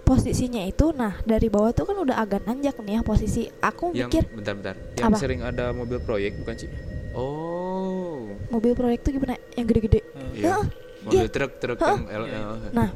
Posisinya 0.09 0.65
itu, 0.65 0.89
nah 0.97 1.21
dari 1.21 1.53
bawah 1.53 1.69
tuh 1.77 1.85
kan 1.85 1.93
udah 1.93 2.17
agak 2.17 2.41
nanjak 2.49 2.81
nih 2.81 2.97
ya 2.97 3.01
posisi. 3.05 3.45
Aku 3.61 3.93
yang 3.93 4.09
mikir 4.09 4.25
bentar-bentar. 4.33 4.97
Yang 4.97 5.05
Apa? 5.05 5.17
sering 5.21 5.45
ada 5.45 5.69
mobil 5.77 6.01
proyek 6.01 6.33
bukan 6.41 6.57
sih? 6.57 6.71
Oh. 7.13 8.25
mobil 8.49 8.73
proyek 8.73 9.05
tuh 9.05 9.13
gimana? 9.13 9.37
Yang 9.53 9.67
gede-gede. 9.69 10.01
Iya. 10.33 10.49
Heeh, 10.49 10.65
Mobil 11.05 11.21
iya. 11.21 11.29
truk 11.29 11.53
truk 11.61 11.77
yang 11.77 12.09
L 12.09 12.25
L. 12.25 12.51
Nah, 12.73 12.89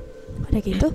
ada 0.49 0.59
gitu. 0.65 0.89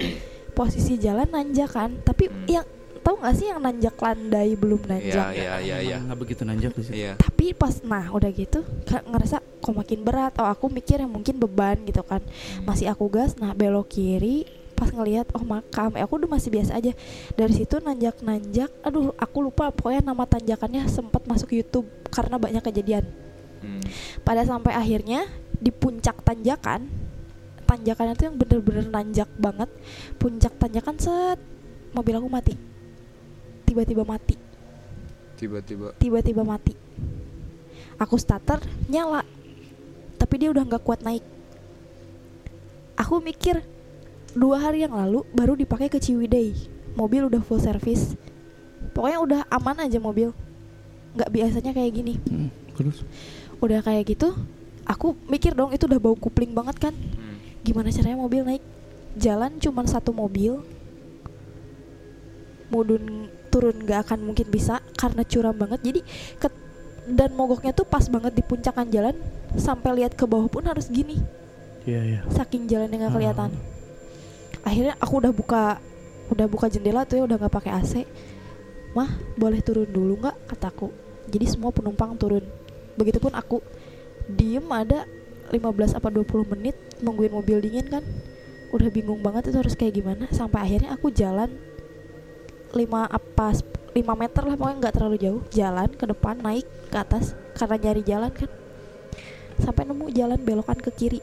Posisi 0.58 0.98
jalan 0.98 1.30
nanjak 1.30 1.70
kan, 1.70 1.94
tapi 2.02 2.34
Hmm. 2.34 2.50
yang 2.50 2.66
tahu 3.06 3.22
nggak 3.22 3.36
sih 3.38 3.48
yang 3.54 3.62
nanjak 3.62 3.94
landai 4.02 4.58
belum 4.58 4.82
Iya, 4.82 4.90
nanjak? 4.90 5.28
iya, 5.38 5.54
iya, 5.62 5.78
iya. 5.86 5.98
Nggak 6.02 6.18
begitu 6.18 6.42
nanjak 6.50 6.74
di 6.74 6.82
situ. 6.82 6.98
Iya. 6.98 7.14
Tapi 7.22 7.54
pas 7.54 7.78
nah 7.86 8.10
udah 8.10 8.32
gitu 8.34 8.66
kayak 8.90 9.06
ngerasa 9.06 9.38
kok 9.62 9.70
makin 9.70 10.02
berat. 10.02 10.34
Oh 10.42 10.50
aku 10.50 10.66
mikir 10.66 10.98
yang 10.98 11.14
mungkin 11.14 11.38
beban 11.38 11.78
gitu 11.86 12.02
kan. 12.02 12.26
Masih 12.66 12.90
aku 12.90 13.06
gas, 13.06 13.38
nah 13.38 13.54
belok 13.54 13.86
kiri 13.86 14.50
pas 14.78 14.94
ngelihat 14.94 15.26
oh 15.34 15.42
makam. 15.42 15.98
Eh, 15.98 16.06
aku 16.06 16.22
udah 16.22 16.30
masih 16.30 16.54
biasa 16.54 16.78
aja. 16.78 16.94
Dari 17.34 17.54
situ 17.58 17.82
nanjak 17.82 18.22
nanjak 18.22 18.70
aduh 18.86 19.12
aku 19.18 19.38
lupa 19.42 19.74
pokoknya 19.74 20.06
nama 20.06 20.24
tanjakannya 20.30 20.86
sempat 20.86 21.26
masuk 21.26 21.58
YouTube 21.58 21.90
karena 22.14 22.38
banyak 22.38 22.62
kejadian. 22.62 23.06
Hmm. 23.58 23.82
pada 24.22 24.46
sampai 24.46 24.78
akhirnya 24.78 25.26
di 25.58 25.74
puncak 25.74 26.22
tanjakan 26.22 26.86
tanjakannya 27.66 28.14
tuh 28.14 28.26
yang 28.30 28.38
bener-bener 28.38 28.86
nanjak 28.86 29.26
banget 29.34 29.66
puncak 30.22 30.54
tanjakan 30.62 30.94
set 31.02 31.42
mobil 31.92 32.14
aku 32.22 32.30
mati. 32.30 32.54
Tiba-tiba 33.66 34.06
mati. 34.06 34.38
Tiba-tiba. 35.38 35.94
tiba-tiba 35.98 36.42
mati. 36.42 36.74
Aku 37.98 38.18
starter 38.18 38.62
nyala. 38.90 39.26
Tapi 40.18 40.34
dia 40.38 40.50
udah 40.50 40.66
nggak 40.66 40.82
kuat 40.86 41.02
naik. 41.06 41.22
Aku 42.98 43.22
mikir 43.22 43.62
dua 44.34 44.58
hari 44.60 44.84
yang 44.84 44.92
lalu 44.92 45.24
baru 45.32 45.54
dipakai 45.54 45.88
ke 45.88 45.98
Ciwidey. 45.98 46.52
Mobil 46.94 47.24
udah 47.24 47.40
full 47.40 47.60
service. 47.60 48.18
Pokoknya 48.92 49.20
udah 49.22 49.42
aman 49.48 49.78
aja 49.80 49.98
mobil. 49.98 50.34
Nggak 51.14 51.30
biasanya 51.30 51.72
kayak 51.72 51.92
gini. 51.94 52.14
Hmm, 52.26 52.50
terus? 52.74 53.06
Udah 53.58 53.80
kayak 53.80 54.06
gitu 54.08 54.34
aku 54.84 55.12
mikir 55.28 55.52
dong 55.52 55.70
itu 55.70 55.84
udah 55.84 56.00
bau 56.00 56.16
kupling 56.16 56.52
banget 56.52 56.80
kan? 56.80 56.94
Hmm. 56.96 57.36
gimana 57.60 57.92
caranya 57.92 58.16
mobil 58.16 58.42
naik? 58.42 58.64
Jalan 59.14 59.60
cuman 59.60 59.84
satu 59.84 60.10
mobil. 60.10 60.64
Mudun 62.68 63.28
turun 63.48 63.76
gak 63.82 64.08
akan 64.08 64.28
mungkin 64.28 64.48
bisa 64.48 64.80
karena 64.94 65.24
curam 65.24 65.56
banget. 65.56 65.80
Jadi 65.82 66.00
ke- 66.38 66.66
dan 67.08 67.32
mogoknya 67.32 67.72
tuh 67.72 67.84
pas 67.84 68.04
banget 68.06 68.32
di 68.32 68.44
puncakan 68.44 68.88
jalan 68.88 69.16
sampai 69.56 70.04
lihat 70.04 70.12
ke 70.14 70.24
bawah 70.24 70.48
pun 70.48 70.64
harus 70.64 70.88
gini. 70.88 71.20
Iya 71.84 72.02
iya. 72.04 72.20
saking 72.28 72.68
jalan 72.68 72.92
nggak 72.92 73.08
Ah. 73.08 73.16
kelihatan 73.16 73.50
akhirnya 74.68 75.00
aku 75.00 75.24
udah 75.24 75.32
buka 75.32 75.64
udah 76.28 76.48
buka 76.52 76.68
jendela 76.68 77.08
tuh 77.08 77.24
ya 77.24 77.24
udah 77.24 77.40
nggak 77.40 77.56
pakai 77.56 77.72
AC 77.72 77.94
mah 78.98 79.14
boleh 79.38 79.62
turun 79.62 79.86
dulu 79.86 80.18
nggak? 80.26 80.50
Kataku. 80.50 80.90
Jadi 81.30 81.46
semua 81.46 81.70
penumpang 81.70 82.18
turun. 82.18 82.42
Begitupun 82.98 83.38
aku. 83.38 83.62
Diem 84.26 84.66
ada 84.74 85.06
15 85.54 85.94
apa 85.94 86.10
20 86.10 86.52
menit 86.58 86.76
nungguin 87.06 87.30
mobil 87.30 87.62
dingin 87.62 87.86
kan. 87.86 88.04
Udah 88.74 88.90
bingung 88.90 89.22
banget 89.22 89.54
itu 89.54 89.58
harus 89.62 89.78
kayak 89.78 90.02
gimana. 90.02 90.26
Sampai 90.34 90.66
akhirnya 90.66 90.98
aku 90.98 91.14
jalan 91.14 91.54
5 92.74 92.82
apa 93.06 93.48
5 93.94 94.02
meter 94.02 94.42
lah 94.44 94.56
pokoknya 94.58 94.78
nggak 94.82 94.96
terlalu 94.98 95.18
jauh. 95.22 95.42
Jalan 95.54 95.90
ke 95.94 96.06
depan 96.10 96.36
naik 96.42 96.66
ke 96.90 96.98
atas 96.98 97.38
karena 97.54 97.78
nyari 97.78 98.02
jalan 98.02 98.32
kan. 98.34 98.50
Sampai 99.62 99.86
nemu 99.86 100.10
jalan 100.10 100.42
belokan 100.42 100.82
ke 100.82 100.90
kiri 100.90 101.20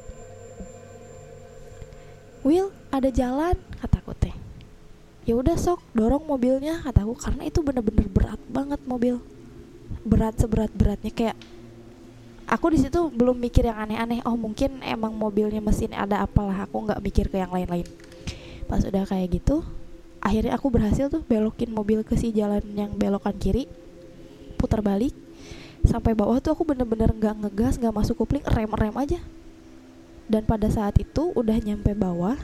Will 2.45 2.69
ada 2.93 3.09
jalan 3.09 3.57
kataku 3.81 4.13
teh. 4.13 4.37
Ya 5.25 5.33
udah 5.33 5.57
sok 5.57 5.81
dorong 5.97 6.29
mobilnya 6.29 6.85
kataku 6.85 7.17
karena 7.17 7.49
itu 7.49 7.65
bener-bener 7.65 8.05
berat 8.05 8.37
banget 8.53 8.85
mobil. 8.85 9.17
Berat 10.05 10.37
seberat 10.37 10.69
beratnya 10.77 11.09
kayak 11.09 11.41
aku 12.45 12.77
di 12.77 12.85
situ 12.85 13.09
belum 13.09 13.41
mikir 13.41 13.65
yang 13.65 13.81
aneh-aneh. 13.89 14.21
Oh 14.29 14.37
mungkin 14.37 14.85
emang 14.85 15.17
mobilnya 15.17 15.65
mesin 15.65 15.97
ada 15.97 16.21
apalah 16.21 16.69
aku 16.69 16.85
nggak 16.85 17.01
mikir 17.01 17.33
ke 17.33 17.41
yang 17.41 17.49
lain-lain. 17.49 17.89
Pas 18.69 18.85
udah 18.85 19.09
kayak 19.09 19.41
gitu 19.41 19.65
akhirnya 20.21 20.53
aku 20.53 20.69
berhasil 20.69 21.09
tuh 21.09 21.25
belokin 21.25 21.73
mobil 21.73 22.05
ke 22.05 22.13
si 22.21 22.29
jalan 22.29 22.61
yang 22.77 22.93
belokan 22.93 23.33
kiri 23.41 23.65
putar 24.61 24.85
balik. 24.85 25.17
Sampai 25.89 26.13
bawah 26.13 26.37
tuh 26.45 26.53
aku 26.53 26.69
bener-bener 26.69 27.09
nggak 27.09 27.49
ngegas 27.49 27.81
nggak 27.81 27.93
masuk 28.05 28.21
kupling 28.21 28.45
rem 28.45 28.69
rem 28.69 28.93
aja 29.01 29.21
dan 30.29 30.43
pada 30.49 30.73
saat 30.73 30.97
itu 30.97 31.33
udah 31.37 31.57
nyampe 31.61 31.93
bawah 31.93 32.37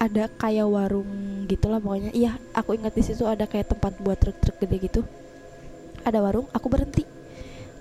ada 0.00 0.32
kayak 0.32 0.64
warung 0.64 1.44
gitulah 1.44 1.76
pokoknya. 1.76 2.10
Iya 2.16 2.40
aku 2.56 2.72
ingat 2.78 2.96
di 2.96 3.04
situ 3.04 3.28
ada 3.28 3.44
kayak 3.44 3.76
tempat 3.76 4.00
buat 4.00 4.16
truk-truk 4.16 4.56
gede 4.64 4.76
gitu. 4.80 5.00
Ada 6.06 6.24
warung 6.24 6.48
aku 6.56 6.66
berhenti. 6.72 7.04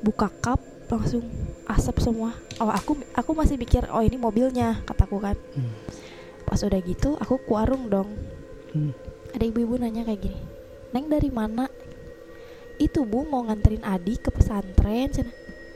Buka 0.04 0.28
kap 0.44 0.60
langsung 0.92 1.24
asap 1.70 2.04
semua. 2.04 2.36
Oh 2.60 2.68
aku 2.68 3.00
aku 3.16 3.32
masih 3.32 3.56
mikir 3.56 3.88
oh 3.88 4.04
ini 4.04 4.20
mobilnya 4.20 4.84
kataku 4.84 5.22
kan. 5.22 5.38
Hmm. 5.56 5.74
pas 6.50 6.58
udah 6.66 6.82
gitu 6.82 7.14
aku 7.22 7.38
ke 7.46 7.52
warung 7.54 7.94
dong. 7.94 8.10
Hmm. 8.74 8.90
ada 9.34 9.46
ibu-ibu 9.46 9.78
nanya 9.78 10.02
kayak 10.06 10.30
gini 10.30 10.40
neng 10.94 11.06
dari 11.10 11.30
mana? 11.30 11.70
Itu 12.82 13.06
bu 13.06 13.28
mau 13.28 13.46
nganterin 13.46 13.84
Adi 13.86 14.18
ke 14.18 14.34
pesantren 14.34 15.12
cina 15.14 15.34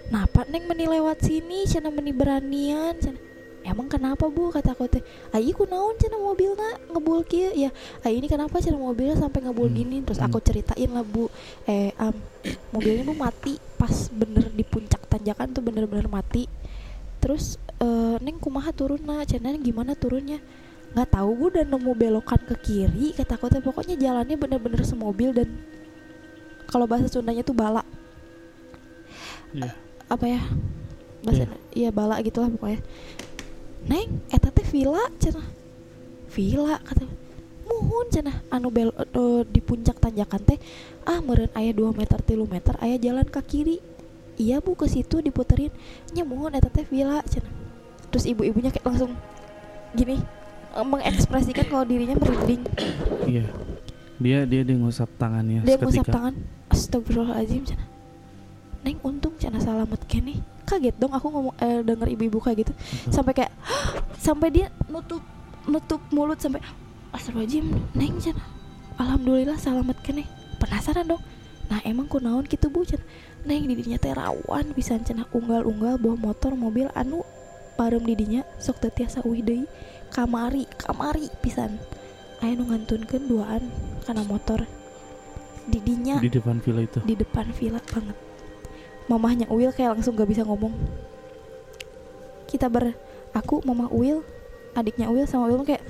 Napa 0.09 0.45
neng 0.49 0.65
meni 0.65 0.89
lewat 0.89 1.21
sini? 1.25 1.69
Cina 1.69 1.93
meni 1.93 2.09
beranian 2.09 2.97
cina 2.97 3.32
Emang 3.63 3.87
kenapa 3.87 4.27
bu? 4.27 4.51
kata 4.51 4.75
aku 4.75 4.91
teh. 4.91 4.99
Ayi 5.31 5.55
ku 5.55 5.63
naon 5.63 5.95
cina 5.95 6.19
mobilnya 6.19 6.83
ngebul 6.91 7.23
kieu 7.23 7.55
ya 7.55 7.71
Ayi 8.03 8.19
ini 8.19 8.27
kenapa 8.27 8.59
cina 8.59 8.75
mobilnya 8.75 9.15
sampai 9.15 9.39
ngebul 9.39 9.71
Hmm. 9.71 9.77
gini 9.79 9.97
Terus 10.03 10.19
Hmm. 10.19 10.27
aku 10.27 10.43
ceritain 10.43 10.89
lah 10.91 11.01
bu. 11.01 11.31
Eh 11.63 11.95
am, 11.95 12.11
mobilnya 12.75 13.07
bu 13.07 13.15
mati 13.15 13.55
pas 13.79 14.11
bener 14.11 14.51
di 14.51 14.67
puncak 14.67 15.07
tanjakan 15.07 15.55
tuh 15.55 15.63
bener-bener 15.63 16.11
mati. 16.11 16.51
Terus 17.23 17.55
eh, 17.79 18.15
neng 18.19 18.35
kumaha 18.39 18.75
turun 18.75 18.99
nah 18.99 19.23
cina 19.23 19.51
"Neng 19.51 19.63
gimana 19.63 19.95
turunnya? 19.95 20.43
Nggak 20.93 21.09
tahu 21.15 21.29
gue 21.39 21.47
udah 21.57 21.65
nemu 21.65 21.91
belokan 21.95 22.39
ke 22.43 22.55
kiri 22.59 23.15
kata 23.15 23.39
aku 23.39 23.47
teh. 23.47 23.63
Pokoknya 23.63 23.95
jalannya 23.95 24.35
bener-bener 24.35 24.83
semobil 24.83 25.31
dan 25.31 25.47
kalau 26.67 26.83
bahasa 26.83 27.07
Sundanya 27.07 27.47
tuh 27.47 27.55
bala. 27.55 27.81
Iya. 29.53 29.71
apa 30.09 30.25
ya? 30.27 30.41
Bahasa 31.23 31.47
iya 31.71 31.89
bala 31.89 32.19
gitulah 32.19 32.51
pokoknya 32.51 32.83
neng 33.89 34.23
eta 34.31 34.49
teh 34.49 34.65
villa 34.65 35.03
cenah. 35.19 35.47
Villa 36.33 36.79
kata 36.81 37.05
muhun 37.63 38.07
cenah 38.11 38.37
anu 38.51 38.69
bel 38.73 38.89
eh, 38.91 39.41
di 39.47 39.59
puncak 39.63 39.99
tanjakan 39.99 40.41
teh 40.43 40.59
ah 41.07 41.19
meren 41.23 41.51
ayah 41.55 41.73
2 41.75 41.95
meter 41.95 42.19
tilu 42.23 42.45
meter 42.47 42.75
ayah 42.83 42.97
jalan 42.99 43.27
ke 43.27 43.41
kiri. 43.43 43.77
Iya 44.33 44.59
bu 44.65 44.73
ke 44.73 44.89
situ 44.89 45.21
diputerin. 45.21 45.69
Nya 46.11 46.25
muhun 46.25 46.55
eta 46.55 46.69
teh 46.71 46.85
villa 46.87 47.21
cenah. 47.23 47.51
Terus 48.09 48.29
ibu-ibunya 48.29 48.69
kayak 48.69 48.85
langsung 48.87 49.11
gini 49.93 50.19
eh, 50.75 50.85
mengekspresikan 50.85 51.65
kalau 51.69 51.85
dirinya 51.85 52.17
merinding. 52.17 52.63
Iya. 53.29 53.45
Dia 54.21 54.45
dia 54.47 54.61
dia 54.63 54.75
ngusap 54.77 55.09
tangannya 55.19 55.65
dia 55.65 55.75
ngusap 55.75 56.07
tangan. 56.07 56.33
Astagfirullahaladzim 56.71 57.65
cina 57.67 57.93
neng 58.83 58.99
untung 58.99 59.31
cina 59.39 59.63
selamat 59.63 60.03
kene 60.11 60.43
kaget 60.63 60.95
dong 60.97 61.13
aku 61.13 61.27
ngomong 61.29 61.55
eh, 61.59 61.79
denger 61.83 62.07
ibu-ibu 62.15 62.39
kayak 62.39 62.67
gitu. 62.67 62.73
Sampai 63.11 63.35
kayak 63.35 63.51
sampai 64.25 64.49
dia 64.49 64.67
nutup 64.87 65.21
nutup 65.67 66.01
mulut 66.11 66.39
sampai 66.39 66.59
astagfirullahaladzim 67.15 67.67
neng 67.95 68.19
cina 68.19 68.43
alhamdulillah 68.99 69.55
selamat 69.59 69.99
kene 70.03 70.27
penasaran 70.59 71.07
dong. 71.07 71.23
Nah 71.71 71.79
emang 71.87 72.11
kunaon 72.11 72.43
gitu 72.47 72.67
bu 72.67 72.83
cina 72.83 73.03
neng 73.47 73.67
didinya 73.67 73.99
teh 73.99 74.15
rawan 74.15 74.71
bisa 74.75 74.97
cina 75.03 75.27
unggal-unggal 75.31 75.99
bawa 75.99 76.15
motor 76.19 76.55
mobil 76.55 76.87
anu 76.95 77.23
parem 77.75 78.03
didinya 78.03 78.41
sok 78.59 78.83
teu 78.83 78.91
tiasa 78.91 79.23
uih 79.23 79.43
deui. 79.43 79.65
Kamari 80.13 80.69
kamari 80.77 81.25
pisan. 81.41 81.81
Aya 82.37 82.53
nu 82.53 82.69
ngantunkeun 82.69 83.25
duaan 83.25 83.63
karena 84.05 84.21
motor. 84.27 84.61
Didinya 85.63 86.19
di 86.19 86.27
depan 86.27 86.59
villa 86.59 86.83
itu. 86.83 86.99
di 87.07 87.15
depan 87.15 87.47
villa 87.55 87.79
banget 87.87 88.32
mamahnya 89.11 89.47
Uil 89.51 89.75
kayak 89.75 89.99
langsung 89.99 90.15
gak 90.15 90.29
bisa 90.29 90.47
ngomong 90.47 90.71
kita 92.47 92.69
ber 92.69 92.93
aku 93.33 93.65
mama 93.65 93.89
Uil 93.89 94.21
adiknya 94.77 95.09
Uil 95.09 95.25
sama 95.25 95.49
Uil 95.49 95.65
kayak 95.65 95.83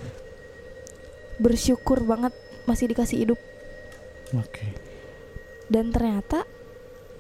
bersyukur 1.37 2.01
banget 2.05 2.31
masih 2.63 2.87
dikasih 2.87 3.27
hidup 3.27 3.39
Oke. 4.33 4.65
dan 5.67 5.91
ternyata 5.91 6.47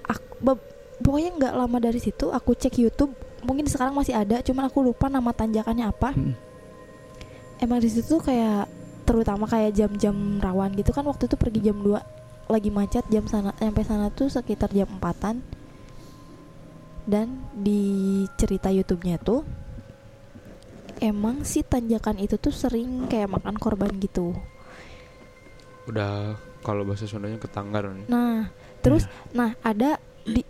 aku 0.07 0.57
pokoknya 1.03 1.31
nggak 1.35 1.53
lama 1.53 1.77
dari 1.83 1.99
situ 1.99 2.31
aku 2.31 2.55
cek 2.55 2.79
YouTube 2.79 3.11
mungkin 3.43 3.67
sekarang 3.67 3.91
masih 3.91 4.15
ada 4.15 4.39
cuman 4.39 4.71
aku 4.71 4.79
lupa 4.79 5.11
nama 5.11 5.35
tanjakannya 5.35 5.85
apa 5.91 6.15
Mm. 6.15 6.33
emang 7.59 7.79
di 7.83 7.91
situ 7.91 8.19
kayak 8.23 8.71
terutama 9.03 9.43
kayak 9.51 9.75
jam-jam 9.75 10.15
rawan 10.39 10.71
gitu 10.79 10.95
kan 10.95 11.03
waktu 11.03 11.27
itu 11.27 11.35
pergi 11.35 11.59
jam 11.59 11.83
2 11.83 12.51
lagi 12.51 12.69
macet 12.71 13.03
jam 13.11 13.27
sana 13.27 13.51
sampai 13.59 13.83
sana 13.83 14.07
tuh 14.11 14.31
sekitar 14.31 14.71
jam 14.71 14.87
4-an 14.87 15.43
dan 17.03 17.43
di 17.51 18.23
cerita 18.39 18.71
YouTube-nya 18.71 19.19
tuh 19.19 19.43
emang 21.03 21.43
si 21.43 21.67
tanjakan 21.67 22.15
itu 22.23 22.39
tuh 22.39 22.55
sering 22.55 23.11
kayak 23.11 23.35
makan 23.35 23.59
korban 23.59 23.91
gitu. 23.99 24.31
Udah 25.83 26.39
kalau 26.63 26.87
bahasa 26.87 27.03
Sundanya 27.03 27.35
ketanggar 27.35 27.91
nih. 27.91 28.07
Nah, 28.07 28.47
terus 28.79 29.03
nah 29.35 29.51
ada 29.59 29.99
di 30.23 30.47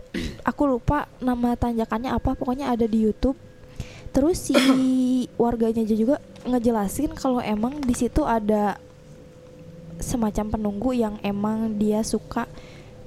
aku 0.48 0.62
lupa 0.68 1.08
nama 1.24 1.56
tanjakannya 1.56 2.12
apa, 2.12 2.36
pokoknya 2.36 2.68
ada 2.68 2.84
di 2.84 3.00
YouTube. 3.08 3.40
Terus 4.12 4.52
si 4.52 4.54
warganya 5.42 5.82
juga 5.88 6.20
ngejelasin 6.44 7.16
kalau 7.16 7.40
emang 7.40 7.80
di 7.80 7.96
situ 7.96 8.28
ada 8.28 8.76
semacam 9.96 10.52
penunggu 10.52 10.90
yang 10.92 11.16
emang 11.24 11.80
dia 11.80 12.04
suka 12.04 12.43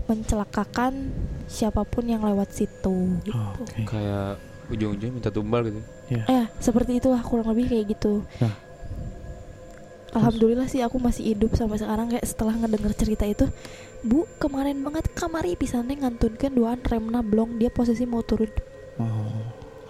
mencelakakan 0.07 1.11
siapa 1.47 1.83
pun 1.83 2.07
yang 2.07 2.23
lewat 2.23 2.51
situ 2.55 3.19
gitu. 3.27 3.35
Oh, 3.35 3.53
Oke. 3.59 3.83
Kayak 3.83 4.39
ujung-ujungnya 4.71 5.13
minta 5.13 5.31
tumbal 5.31 5.67
gitu. 5.67 5.81
Eh, 6.11 6.45
seperti 6.59 6.99
itulah 6.99 7.19
kurang 7.23 7.51
lebih 7.51 7.67
kayak 7.71 7.85
gitu. 7.91 8.23
Nah. 8.39 8.55
Alhamdulillah 10.15 10.71
sih 10.71 10.81
aku 10.81 10.97
masih 10.97 11.35
hidup 11.35 11.53
sampai 11.59 11.77
sekarang 11.77 12.07
kayak 12.09 12.25
setelah 12.25 12.55
ngedenger 12.55 12.93
cerita 12.95 13.27
itu. 13.27 13.45
Bu, 14.01 14.23
kemarin 14.39 14.79
banget 14.79 15.11
kamari 15.11 15.59
pisannya 15.59 15.99
ngantunkeun 15.99 16.55
duaan 16.55 16.79
remna 16.79 17.19
blong 17.19 17.59
dia 17.59 17.67
posisi 17.67 18.07
mau 18.07 18.23
turun. 18.23 18.49
Oh. 18.97 19.43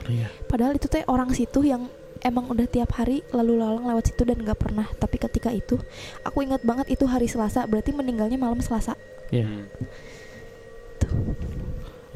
Iya. 0.08 0.32
Padahal 0.48 0.80
itu 0.80 0.88
teh 0.88 1.04
orang 1.06 1.36
situ 1.36 1.62
yang 1.68 1.92
emang 2.24 2.50
udah 2.50 2.68
tiap 2.70 2.94
hari 2.98 3.22
lalu 3.34 3.60
lalang 3.60 3.86
lewat 3.86 4.14
situ 4.14 4.24
dan 4.24 4.40
nggak 4.42 4.60
pernah. 4.60 4.88
Tapi 4.98 5.18
ketika 5.18 5.50
itu 5.54 5.78
aku 6.22 6.46
ingat 6.46 6.62
banget 6.64 6.94
itu 6.94 7.06
hari 7.06 7.30
Selasa, 7.30 7.66
berarti 7.66 7.92
meninggalnya 7.94 8.38
malam 8.40 8.62
Selasa. 8.62 8.98
Iya. 9.34 9.46
Hmm. 9.48 9.66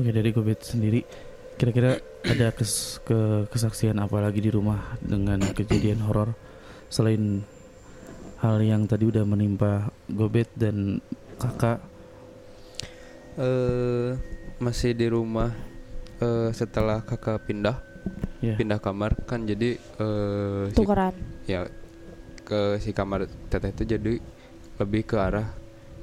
Oke 0.01 0.09
dari 0.09 0.29
Gobet 0.33 0.65
sendiri 0.65 1.05
kira-kira 1.59 2.01
ada 2.25 2.49
kes, 2.49 2.97
ke, 3.05 3.45
kesaksian 3.53 4.01
apa 4.01 4.17
lagi 4.17 4.41
di 4.41 4.49
rumah 4.49 4.97
dengan 4.97 5.37
kejadian 5.53 6.01
horor 6.01 6.33
selain 6.89 7.45
hal 8.41 8.57
yang 8.65 8.89
tadi 8.89 9.05
udah 9.05 9.21
menimpa 9.21 9.93
Gobet 10.09 10.49
dan 10.57 10.97
kakak 11.37 11.91
Eh 13.39 14.11
masih 14.59 14.91
di 14.91 15.07
rumah 15.07 15.55
eh 16.21 16.51
setelah 16.51 16.99
kakak 17.01 17.47
pindah 17.47 17.79
ya 18.41 18.55
pindah 18.55 18.77
kamar 18.77 19.13
kan 19.23 19.43
jadi 19.43 19.77
eh 19.77 20.63
si, 20.69 20.77
Tukeran. 20.77 21.13
ya 21.45 21.69
ke 22.41 22.77
si 22.77 22.91
kamar 22.91 23.25
teteh 23.47 23.69
itu 23.69 23.83
jadi 23.87 24.13
lebih 24.77 25.05
ke 25.05 25.15
arah 25.15 25.45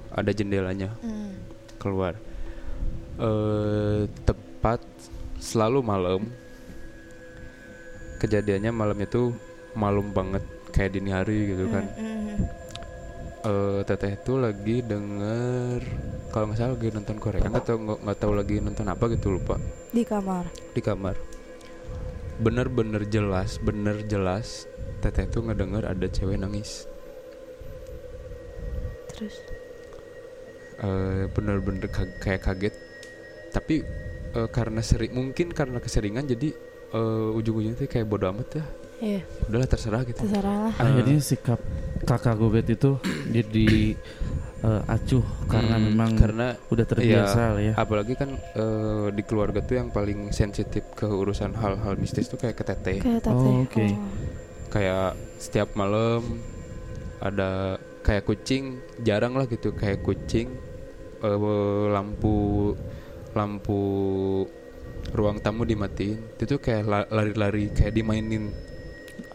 ada 0.08 0.30
jendelanya 0.30 0.94
Hmm. 1.00 1.34
keluar 1.76 2.14
eh 3.18 4.06
tepat 4.22 4.78
selalu 5.38 5.82
malam 5.82 6.22
kejadiannya 8.18 8.70
malam 8.70 8.98
itu 8.98 9.30
malam 9.74 10.10
banget 10.10 10.42
kayak 10.70 10.94
dini 10.94 11.10
hari 11.10 11.54
gitu 11.54 11.66
kan 11.68 11.84
Hmm, 11.94 12.18
hmm, 12.24 12.38
eh 13.40 13.80
teteh 13.82 14.14
itu 14.14 14.32
lagi 14.34 14.76
denger 14.82 15.80
kalau 16.30 16.50
nggak 16.50 16.58
salah 16.58 16.74
lagi 16.74 16.88
nonton 16.90 17.16
Korea 17.18 17.40
nggak 17.40 17.64
tahu 17.64 17.78
nggak 17.80 17.98
nggak 18.02 18.18
tahu 18.18 18.32
lagi 18.34 18.56
nonton 18.58 18.86
apa 18.86 19.04
gitu 19.08 19.28
lupa 19.32 19.54
Di 19.90 20.02
kamar. 20.02 20.44
di 20.74 20.80
kamar 20.80 21.14
bener-bener 22.38 23.02
jelas 23.06 23.58
bener 23.58 24.06
jelas 24.06 24.70
teteh 25.02 25.26
tuh 25.26 25.46
ngedenger 25.46 25.86
ada 25.86 26.06
cewek 26.10 26.38
nangis. 26.38 26.86
Terus? 29.14 29.34
Eh, 30.78 31.26
bener-bener 31.34 31.90
ka- 31.90 32.14
kayak 32.22 32.42
kaget. 32.46 32.74
Tapi 33.50 33.82
eh, 34.34 34.48
karena 34.54 34.78
sering 34.82 35.10
mungkin 35.14 35.50
karena 35.50 35.82
keseringan 35.82 36.26
jadi 36.26 36.54
eh, 36.94 37.36
ujung-ujungnya 37.38 37.78
tuh 37.78 37.90
kayak 37.90 38.06
bodo 38.06 38.30
amat 38.30 38.62
ya. 38.62 38.64
Iya, 38.98 39.22
udahlah 39.46 39.68
terserah 39.70 40.02
gitu. 40.02 40.18
Terserah 40.26 40.70
lah. 40.70 40.74
Akhirnya 40.74 41.22
sikap 41.22 41.62
kakak 42.02 42.34
Gobet 42.34 42.66
itu 42.66 42.98
jadi 43.30 43.94
eh, 44.58 44.82
acuh 44.86 45.22
karena 45.46 45.76
Hmm, 45.76 45.84
memang 45.86 46.10
karena 46.14 46.46
udah 46.66 46.82
terbiasa 46.84 47.42
lah 47.54 47.62
ya. 47.62 47.72
apalagi 47.74 48.14
kan 48.14 48.30
eh, 48.34 49.06
di 49.10 49.22
keluarga 49.22 49.60
tuh 49.60 49.76
yang 49.76 49.88
paling 49.88 50.30
sensitif 50.30 50.82
ke 50.92 51.06
urusan 51.06 51.54
hal-hal 51.54 51.94
mistis 51.94 52.26
tuh 52.26 52.36
kayak 52.36 52.54
ke 52.54 52.64
teteh 52.64 52.98
Kayak 52.98 53.22
tete. 53.22 53.32
Oh, 53.32 53.62
oke. 53.62 53.86
kayak 54.68 55.08
setiap 55.36 55.72
malam 55.72 56.42
ada 57.18 57.76
kayak 58.00 58.24
kucing 58.24 58.76
jarang 59.00 59.32
lah 59.32 59.44
gitu 59.44 59.70
kayak 59.72 60.02
kucing 60.02 60.50
eh, 61.18 61.38
lampu 61.88 62.74
lampu 63.32 63.80
ruang 65.08 65.38
tamu 65.38 65.64
dimatiin 65.64 66.18
itu 66.34 66.44
tuh 66.46 66.58
kayak 66.58 66.84
la- 66.84 67.08
lari-lari 67.08 67.70
kayak 67.70 67.94
dimainin 67.94 68.50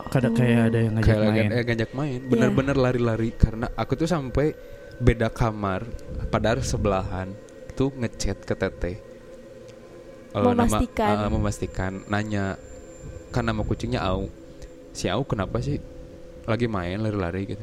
Kadang 0.09 0.33
kayak 0.33 0.69
ada 0.69 0.77
yang 0.79 0.93
ngajak 0.93 1.07
kayak 1.07 1.21
main. 1.25 1.49
eh, 1.49 1.63
ngajak 1.65 1.91
main 1.93 2.19
bener-bener 2.23 2.75
lari-lari 2.77 3.29
karena 3.33 3.67
aku 3.73 3.93
tuh 3.95 4.05
sampai 4.05 4.53
beda 4.97 5.29
kamar 5.29 5.86
padahal 6.27 6.62
sebelahan 6.62 7.34
tuh 7.73 7.89
ngechat 7.95 8.43
ke 8.43 8.53
teteh 8.53 8.97
Eh, 10.34 10.41
Memastikan. 10.41 11.13
eh, 11.13 11.29
memastikan. 11.29 11.93
Nanya 12.10 12.58
kan 13.29 13.45
nama 13.45 13.62
kucingnya 13.62 14.01
Au. 14.01 14.34
Si 14.89 15.06
Au 15.06 15.21
kenapa 15.21 15.62
sih? 15.62 15.77
Lagi 16.49 16.65
main 16.65 16.97
lari-lari 16.97 17.53
gitu. 17.53 17.62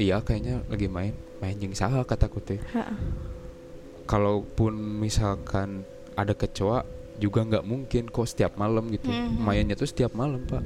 Iya 0.00 0.24
kayaknya 0.24 0.64
lagi 0.72 0.88
main. 0.88 1.12
Main 1.44 1.60
jeung 1.60 1.76
saha 1.76 2.00
kataku 2.00 2.40
teh 2.40 2.56
kalaupun 4.08 4.72
misalkan 4.74 5.84
ada 6.16 6.32
kecoa 6.32 6.82
juga 7.20 7.44
nggak 7.44 7.64
mungkin 7.68 8.08
kok 8.08 8.24
setiap 8.24 8.56
malam 8.56 8.88
gitu. 8.88 9.12
Mhm. 9.12 9.44
mainnya 9.44 9.76
tuh 9.76 9.84
setiap 9.84 10.16
malam 10.16 10.40
pak. 10.48 10.64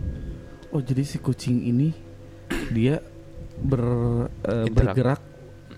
Oh 0.71 0.79
jadi 0.79 1.03
si 1.03 1.19
kucing 1.19 1.59
ini 1.59 1.90
dia 2.71 3.03
ber 3.59 3.83
Interak. 4.47 4.95
bergerak 4.95 5.21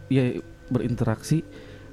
ya 0.08 0.38
berinteraksi 0.66 1.42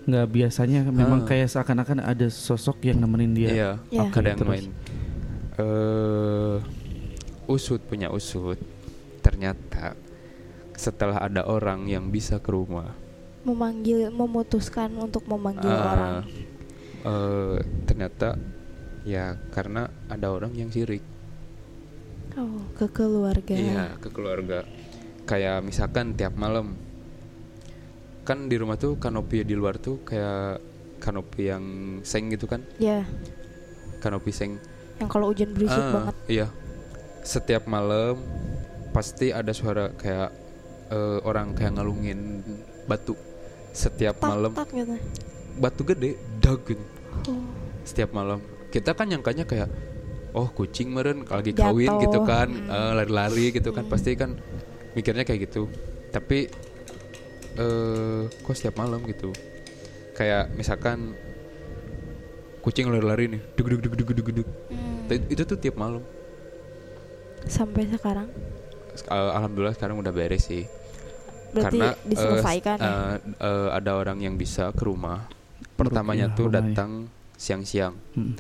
nggak 0.04 0.28
biasanya 0.28 0.84
memang 0.86 1.24
Ah. 1.24 1.28
kayak 1.28 1.48
seakan-akan 1.48 2.04
ada 2.04 2.28
sosok 2.28 2.84
yang 2.84 3.00
nemenin 3.00 3.32
dia. 3.32 3.50
Iya, 3.50 3.72
Iya. 3.88 4.02
ada 4.12 4.28
yang 4.28 4.40
Terus? 4.40 4.52
main. 4.52 4.66
Eh, 5.54 6.56
usut 7.46 7.80
punya 7.84 8.10
usut. 8.10 8.60
Ternyata 9.22 9.96
setelah 10.74 11.22
ada 11.22 11.46
orang 11.46 11.88
yang 11.88 12.10
bisa 12.10 12.38
ke 12.38 12.52
rumah, 12.52 12.92
Memanggil, 13.44 14.08
memutuskan 14.10 14.92
untuk 14.98 15.24
memanggil 15.24 15.68
ah, 15.68 15.84
orang. 15.86 16.16
eh, 17.04 17.58
ternyata 17.84 18.36
ya 19.04 19.36
karena 19.52 19.88
ada 20.08 20.32
orang 20.32 20.52
yang 20.52 20.68
sirik. 20.68 21.04
Oh, 22.34 22.66
ke 22.74 22.90
keluarga. 22.90 23.54
Iya, 23.54 24.00
ke 24.00 24.10
keluarga. 24.10 24.66
Kayak 25.24 25.62
misalkan 25.62 26.16
tiap 26.16 26.34
malam 26.34 26.74
kan 28.24 28.48
di 28.48 28.56
rumah 28.56 28.76
tuh 28.76 28.96
kanopi 28.96 29.44
di 29.44 29.54
luar 29.54 29.76
tuh 29.76 30.00
kayak 30.02 30.60
kanopi 30.98 31.48
yang 31.48 31.64
seng 32.02 32.28
gitu 32.28 32.46
kan, 32.46 32.64
Ya, 32.78 33.04
kanopi 34.00 34.32
seng 34.32 34.56
yang 34.96 35.10
kalau 35.10 35.30
hujan 35.30 35.52
berisik 35.52 35.76
Ah, 35.76 35.92
banget. 35.92 36.16
Iya. 36.28 36.48
Setiap 37.22 37.64
malam 37.66 38.16
pasti 38.90 39.30
ada 39.30 39.52
suara 39.52 39.92
kayak 39.92 40.30
eh, 40.90 41.20
orang 41.24 41.52
kayak 41.52 41.76
ngalungin 41.76 42.40
batu. 42.86 43.16
Setiap 43.72 44.16
Tak, 44.18 44.30
malam 44.30 44.52
tak 44.54 44.70
gitu. 44.70 44.96
batu 45.58 45.82
gede 45.84 46.12
dag 46.38 46.60
gitu. 46.64 46.84
Oh. 47.28 47.44
Setiap 47.84 48.12
malam. 48.12 48.40
Kita 48.70 48.94
kan 48.94 49.08
nyangkanya 49.08 49.44
kayak 49.44 49.68
oh 50.32 50.48
kucing 50.48 50.90
meren 50.90 51.26
lagi 51.26 51.52
Jatuh. 51.52 51.74
kawin 51.74 51.92
gitu 52.00 52.20
kan, 52.24 52.48
Mm. 52.48 52.70
eh, 52.70 52.92
lari-lari 52.96 53.46
gitu 53.52 53.70
kan. 53.70 53.84
Mm. 53.84 53.92
Pasti 53.92 54.12
kan 54.14 54.38
mikirnya 54.94 55.24
kayak 55.24 55.50
gitu. 55.50 55.68
Tapi 56.10 56.48
eh 57.56 58.22
kok 58.30 58.54
setiap 58.54 58.78
malam 58.78 59.04
gitu. 59.04 59.30
Kayak 60.14 60.52
misalkan 60.52 61.14
kucing 62.60 62.88
lari-lari 62.88 63.28
nih, 63.28 63.42
dug 63.54 63.68
dug 63.68 63.82
dug 63.82 63.94
dug 63.96 64.10
dug 64.14 64.30
dug. 64.36 64.48
Hmm. 64.68 65.10
Itu 65.28 65.44
tuh 65.44 65.58
tiap 65.58 65.76
malam. 65.76 66.02
Sampai 67.44 67.86
sekarang 67.86 68.32
Sek- 68.94 69.10
eh, 69.10 69.32
alhamdulillah 69.34 69.74
sekarang 69.74 69.98
udah 69.98 70.12
beres 70.12 70.46
sih 70.46 70.64
berarti 71.50 71.76
karena 71.76 71.88
eh, 71.92 72.08
diselesaikan 72.08 72.78
ya. 72.78 72.88
eh, 72.88 73.16
eh, 73.36 73.68
ada 73.74 73.92
orang 73.94 74.18
yang 74.18 74.34
bisa 74.34 74.70
ke 74.70 74.84
rumah 74.84 75.28
pertamanya 75.74 76.26
Rukiah 76.26 76.34
tuh 76.34 76.46
rumahnya. 76.48 76.62
datang 76.68 76.92
siang-siang 77.36 77.94
Hmm. 78.14 78.34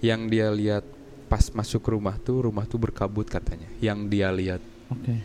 yang 0.00 0.26
dia 0.26 0.50
lihat 0.50 0.84
pas 1.24 1.42
masuk 1.48 1.80
ke 1.80 1.90
rumah 1.90 2.14
tuh 2.16 2.44
rumah 2.44 2.62
tuh 2.62 2.76
berkabut 2.76 3.24
katanya 3.24 3.66
yang 3.80 4.06
dia 4.06 4.28
lihat 4.28 4.60
Oke. 4.86 5.18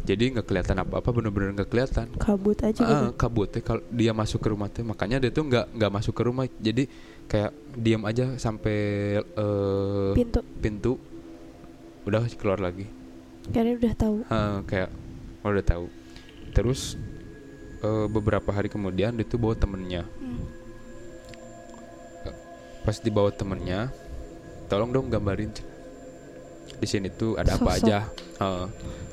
Jadi 0.00 0.24
nggak 0.38 0.46
kelihatan 0.46 0.76
apa-apa 0.80 1.08
bener-bener 1.12 1.52
nggak 1.54 1.70
kelihatan 1.70 2.06
Kabut 2.16 2.56
aja 2.60 2.80
Ah, 2.82 2.88
gitu. 3.08 3.20
kabut 3.20 3.50
ya 3.52 3.60
kalau 3.60 3.82
dia 3.88 4.12
masuk 4.12 4.40
ke 4.40 4.48
rumah 4.48 4.68
tuh 4.68 4.82
makanya 4.82 5.20
dia 5.20 5.30
tuh 5.30 5.44
nggak 5.44 5.66
nggak 5.76 5.92
masuk 5.92 6.14
ke 6.16 6.22
rumah 6.24 6.44
jadi 6.56 6.88
kayak 7.26 7.50
diam 7.76 8.02
aja 8.04 8.34
sampai 8.36 8.78
eh, 9.20 10.10
Pintu. 10.16 10.40
pintu 10.58 10.92
udah 12.04 12.24
keluar 12.34 12.58
lagi 12.58 12.88
Kayaknya 13.40 13.72
udah 13.82 13.94
tahu. 13.96 14.16
Ah, 14.28 14.58
kayak 14.62 14.90
oh, 15.42 15.50
udah 15.50 15.64
tahu. 15.64 15.84
Terus 16.52 16.94
eh, 17.80 18.06
beberapa 18.06 18.52
hari 18.52 18.68
kemudian 18.68 19.16
dia 19.16 19.26
tuh 19.26 19.40
bawa 19.40 19.56
temennya. 19.56 20.04
Hmm. 20.20 20.44
Pas 22.84 22.96
dibawa 22.96 23.28
temennya, 23.28 23.92
tolong 24.68 24.92
dong 24.92 25.08
gambarin 25.08 25.50
di 26.80 26.86
sini 26.86 27.12
tuh 27.12 27.36
ada 27.36 27.56
apa 27.56 27.76
Sosok. 27.76 27.84
aja. 27.84 27.98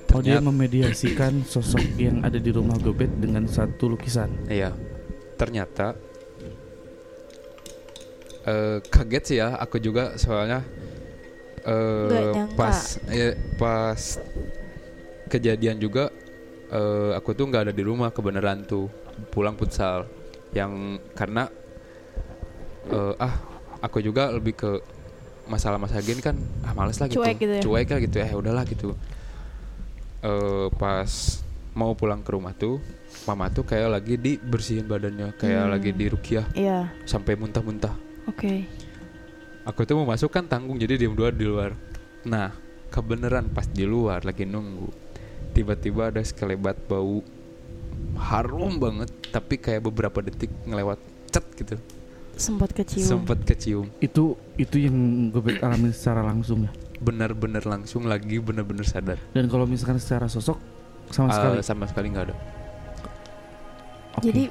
Ah, 0.07 0.15
Oh 0.15 0.21
dia 0.23 0.39
ternyata- 0.39 0.47
memediasikan 0.49 1.33
sosok 1.43 1.83
yang 1.95 2.23
ada 2.23 2.37
di 2.37 2.49
rumah 2.49 2.79
Gobet 2.79 3.11
dengan 3.13 3.45
satu 3.45 3.85
lukisan. 3.87 4.31
Iya. 4.47 4.71
Ternyata 5.35 5.93
eh 8.47 8.79
kaget 8.81 9.23
sih 9.23 9.37
ya 9.37 9.53
aku 9.55 9.77
juga 9.77 10.15
soalnya 10.15 10.63
eh 11.61 12.07
nyangka. 12.31 12.55
pas 12.55 12.77
eh, 13.11 13.35
pas 13.59 13.99
kejadian 15.27 15.77
juga 15.77 16.07
eh 16.67 17.11
aku 17.11 17.35
tuh 17.35 17.43
nggak 17.45 17.67
ada 17.67 17.73
di 17.75 17.83
rumah 17.83 18.07
kebenaran 18.09 18.63
tuh 18.63 18.87
pulang 19.29 19.53
futsal 19.53 20.07
yang 20.51 20.95
karena 21.11 21.51
eh 22.87 23.13
ah 23.19 23.35
aku 23.77 23.99
juga 23.99 24.31
lebih 24.31 24.55
ke 24.55 24.71
masalah-masalah 25.45 25.99
gini 26.01 26.23
kan 26.23 26.39
ah 26.63 26.71
males 26.71 26.95
lah 26.95 27.07
gitu 27.07 27.19
Cuek 27.19 27.35
gitu 27.37 27.53
ya? 27.53 27.61
cuek 27.61 27.87
lah 27.87 27.99
gitu 27.99 28.15
ya 28.17 28.27
udahlah 28.31 28.63
gitu 28.63 28.95
eh 30.19 30.67
pas 30.73 31.11
mau 31.71 31.93
pulang 31.93 32.19
ke 32.19 32.31
rumah 32.31 32.51
tuh 32.51 32.81
mama 33.23 33.47
tuh 33.47 33.61
kayak 33.61 33.89
lagi 33.91 34.15
dibersihin 34.15 34.83
badannya 34.83 35.35
kayak 35.35 35.61
Hmm. 35.61 35.71
lagi 35.71 35.89
di 35.91 36.05
rukiah 36.07 36.45
Iya. 36.51 36.89
sampai 37.03 37.33
muntah-muntah 37.33 37.93
Oke. 38.25 38.65
aku 39.63 39.83
tuh 39.83 39.95
mau 39.95 40.07
masuk 40.07 40.29
kan 40.29 40.43
tanggung 40.43 40.75
jadi 40.75 40.97
diem 40.97 41.13
dua 41.13 41.29
di 41.29 41.43
luar 41.43 41.77
nah 42.23 42.49
kebenaran 42.87 43.45
pas 43.47 43.65
di 43.65 43.83
luar 43.83 44.23
lagi 44.23 44.43
nunggu 44.43 44.89
tiba-tiba 45.51 46.07
ada 46.07 46.19
sekelebat 46.19 46.87
bau 46.87 47.21
harum 48.17 48.77
banget 48.77 49.09
tapi 49.29 49.57
kayak 49.57 49.83
beberapa 49.83 50.19
detik 50.19 50.49
ngelewat 50.63 50.97
cet 51.27 51.45
gitu 51.55 51.77
Sempat 52.37 52.69
kecium. 52.71 53.01
sempet 53.03 53.41
kecium 53.43 53.85
Itu 53.97 54.37
itu 54.55 54.77
yang 54.77 54.93
Gobet 55.27 55.57
alami 55.57 55.89
secara 55.89 56.21
langsung 56.21 56.63
ya. 56.63 56.71
Bener-bener 56.99 57.61
langsung 57.61 58.03
lagi 58.03 58.37
bener-bener 58.37 58.83
sadar 58.83 59.17
Dan 59.31 59.45
kalau 59.45 59.63
misalkan 59.63 59.97
secara 59.97 60.25
sosok 60.25 60.57
sama 61.07 61.27
Ah, 61.27 61.33
sekali. 61.33 61.55
sama 61.61 61.83
sekali 61.85 62.07
nggak 62.09 62.25
ada 62.25 62.35
Oke. 64.13 64.23
Jadi 64.23 64.43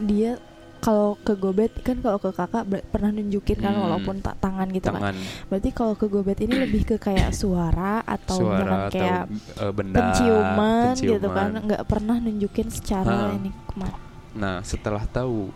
dia 0.00 0.38
kalau 0.78 1.14
ke 1.16 1.34
Gobet 1.34 1.70
kan 1.80 1.98
kalau 1.98 2.18
ke 2.18 2.30
kakak 2.30 2.64
ber- 2.64 2.82
pernah 2.84 3.10
nunjukin 3.10 3.54
kan 3.56 3.70
Hmm. 3.72 3.82
walaupun 3.82 4.18
tak 4.18 4.38
tangan 4.38 4.66
gitu 4.68 4.88
kan. 4.88 4.98
tangan 4.98 5.16
Berarti 5.46 5.70
kalau 5.70 5.94
ke 5.94 6.06
Gobet 6.06 6.38
ini 6.40 6.54
lebih 6.56 6.82
ke 6.84 6.96
kayak 6.98 7.30
suara 7.32 7.98
atau 8.00 8.38
suara 8.40 8.86
atau 8.86 8.90
kayak 8.90 9.22
eh, 9.60 9.72
benda 9.72 9.98
penciuman, 10.00 10.94
gitu 10.96 11.18
kan, 11.24 11.34
penciuman. 11.50 11.62
nggak 11.64 11.82
pernah 11.84 12.16
nunjukin 12.16 12.68
secara 12.68 13.30
Ah. 13.30 13.30
ini 13.32 13.50
ke 13.50 13.74
mana. 13.76 13.96
nah 14.32 14.56
setelah 14.60 15.04
tahu 15.04 15.52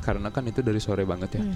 karena 0.00 0.28
kan 0.28 0.42
itu 0.44 0.58
dari 0.58 0.78
sore 0.78 1.04
banget 1.04 1.36
ya 1.36 1.42
Hmm. 1.44 1.54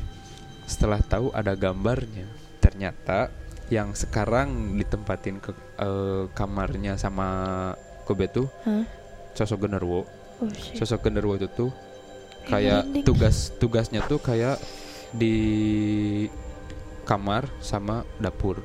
setelah 0.62 1.00
tahu 1.00 1.32
ada 1.32 1.54
gambarnya 1.54 2.28
ternyata 2.58 3.32
yang 3.68 3.92
sekarang 3.92 4.48
ditempatin 4.74 5.38
ke 5.38 5.50
eh, 5.76 6.24
kamarnya 6.32 6.94
sama 6.94 7.28
Kobe 8.02 8.26
tuh 8.26 8.48
Hah? 8.62 8.84
sosok 9.32 9.64
genderuwo 9.64 10.08
Oh 10.38 10.48
shit. 10.50 10.76
sosok 10.76 11.04
genderuwo 11.04 11.34
itu 11.34 11.48
tuh 11.48 11.70
Kayak 12.44 12.86
merinding. 12.86 13.04
tugas 13.04 13.36
tugasnya 13.54 14.00
tuh 14.02 14.16
kayak 14.18 14.56
di 15.10 15.34
kamar 17.04 17.44
sama 17.58 18.04
dapur 18.16 18.64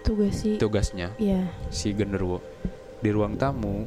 tugas 0.00 0.40
sih 0.40 0.56
tugasnya 0.56 1.12
Iya 1.16 1.44
si 1.68 1.92
genderuwo 1.92 2.40
di 2.98 3.10
ruang 3.10 3.36
tamu 3.36 3.84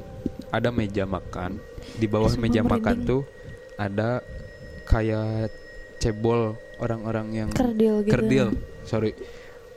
ada 0.49 0.69
meja 0.69 1.03
makan 1.03 1.57
di 1.95 2.05
bawah 2.05 2.29
Sumpah 2.29 2.41
meja 2.43 2.61
makan 2.61 2.77
merinding. 2.95 3.07
tuh 3.07 3.21
ada 3.75 4.21
kayak 4.83 5.49
cebol 5.97 6.53
orang-orang 6.77 7.27
yang 7.35 7.49
kerdil 7.49 8.01
gitu 8.01 8.11
kerdil 8.11 8.47
sorry 8.83 9.13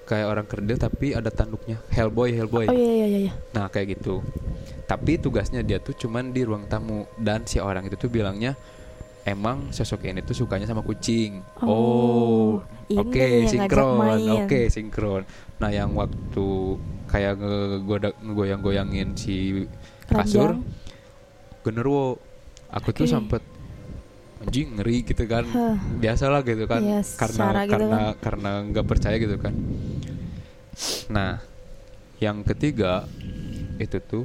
kayak 0.05 0.27
orang 0.29 0.47
kerdil 0.47 0.77
tapi 0.77 1.17
ada 1.17 1.33
tanduknya. 1.33 1.81
Hellboy 1.93 2.37
Hellboy. 2.37 2.69
Oh 2.69 2.77
iya 2.77 2.93
iya 2.93 3.07
iya, 3.07 3.21
iya. 3.29 3.33
Nah 3.57 3.69
kayak 3.73 4.01
gitu. 4.01 4.21
Tapi 4.85 5.17
tugasnya 5.17 5.65
dia 5.65 5.81
tuh 5.81 5.97
cuman 5.97 6.31
di 6.31 6.45
ruang 6.45 6.69
tamu. 6.69 7.09
Dan 7.17 7.49
si 7.49 7.57
orang 7.59 7.89
itu 7.89 7.97
tuh 7.97 8.13
bilangnya 8.13 8.53
emang 9.25 9.73
sosok 9.73 10.05
ini 10.05 10.21
tuh 10.21 10.37
sukanya 10.37 10.69
sama 10.69 10.85
kucing. 10.85 11.41
Oh, 11.65 12.61
ini 12.93 13.01
oke 13.01 13.17
ngajak 13.17 13.49
sinkron 13.49 14.21
oke 14.45 14.61
sinkron. 14.69 15.23
Nah 15.59 15.71
yang 15.73 15.97
waktu 15.97 16.47
kayak 17.09 17.41
ngegoyang-goyangin 18.21 19.17
si 19.17 19.65
kasur 20.05 20.61
Ranjang. 20.61 21.65
genderuwo 21.65 22.21
aku 22.69 22.93
tuh 22.93 23.09
Oke. 23.09 23.13
sempet 23.13 23.43
anjing 24.45 24.69
ngeri 24.77 25.03
gitu 25.03 25.25
kan 25.25 25.45
Hah. 25.47 25.77
biasalah 25.97 26.41
gitu 26.43 26.65
kan 26.65 26.81
Iya, 26.81 27.01
karena 27.17 27.45
gitu 27.65 27.73
karena 27.73 27.97
kan. 27.97 28.15
karena 28.21 28.51
nggak 28.63 28.87
percaya 28.87 29.17
gitu 29.17 29.37
kan 29.37 29.55
nah 31.09 31.41
yang 32.19 32.43
ketiga 32.43 33.09
itu 33.77 33.99
tuh 33.99 34.25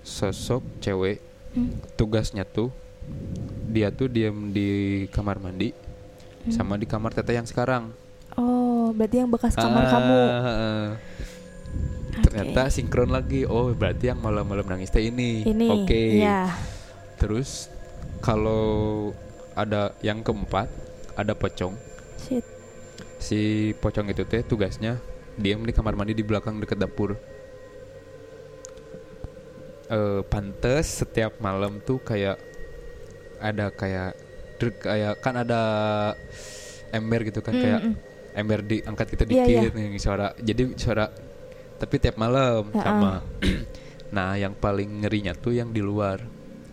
sosok 0.00 0.62
cewek 0.80 1.18
Hmm. 1.48 1.72
tugasnya 1.96 2.44
tuh 2.44 2.68
dia 3.66 3.88
tuh 3.88 4.06
diam 4.06 4.50
di 4.50 4.68
kamar 5.08 5.36
mandi 5.36 5.72
Hmm. 5.72 6.52
sama 6.52 6.76
di 6.76 6.84
kamar 6.84 7.10
teteh 7.10 7.32
yang 7.34 7.44
sekarang 7.44 7.96
oh 8.36 8.92
berarti 8.92 9.16
yang 9.16 9.30
bekas 9.30 9.56
kamar 9.56 9.82
Ah, 9.82 9.90
kamu 9.90 10.20
ah. 10.20 10.88
Ternyata 12.16 12.68
sinkron 12.68 13.08
lagi 13.08 13.44
oh 13.44 13.72
berarti 13.72 14.08
yang 14.08 14.16
malam-malam 14.16 14.64
nangis 14.64 14.88
teh 14.88 15.00
ini 15.02 15.42
ini 15.42 15.66
oke 15.66 16.02
ya 16.14 16.52
terus 17.16 17.72
kalau 18.20 19.12
ada 19.56 19.96
yang 20.04 20.20
keempat 20.20 20.68
ada 21.16 21.32
pocong. 21.32 21.72
Shit. 22.20 22.44
Si 23.16 23.72
pocong 23.80 24.12
itu 24.12 24.22
teh 24.28 24.44
tugasnya 24.44 25.00
diam 25.36 25.64
di 25.64 25.72
kamar 25.72 25.96
mandi 25.96 26.12
di 26.12 26.24
belakang 26.24 26.60
deket 26.60 26.76
dapur. 26.76 27.16
Eh 29.86 30.20
pantes 30.26 31.04
setiap 31.04 31.38
malam 31.38 31.78
tuh 31.80 32.02
kayak 32.02 32.36
ada 33.40 33.70
kayak 33.72 34.16
kayak 34.56 35.20
kan 35.20 35.36
ada 35.36 35.62
ember 36.90 37.20
gitu 37.28 37.44
kan 37.44 37.52
kayak 37.52 37.80
Mm-mm. 37.84 37.94
ember 38.36 38.60
diangkat 38.64 39.06
kita 39.12 39.22
Iya, 39.28 39.44
dikit 39.44 39.72
nih 39.76 40.00
suara. 40.00 40.32
Jadi 40.36 40.74
suara 40.80 41.08
tapi 41.76 42.00
tiap 42.00 42.16
malam 42.20 42.72
sama. 42.72 43.20
Nah 44.06 44.38
yang 44.38 44.54
paling 44.54 45.02
ngerinya 45.02 45.34
tuh 45.34 45.50
yang 45.58 45.74
di 45.74 45.82
luar 45.82 46.22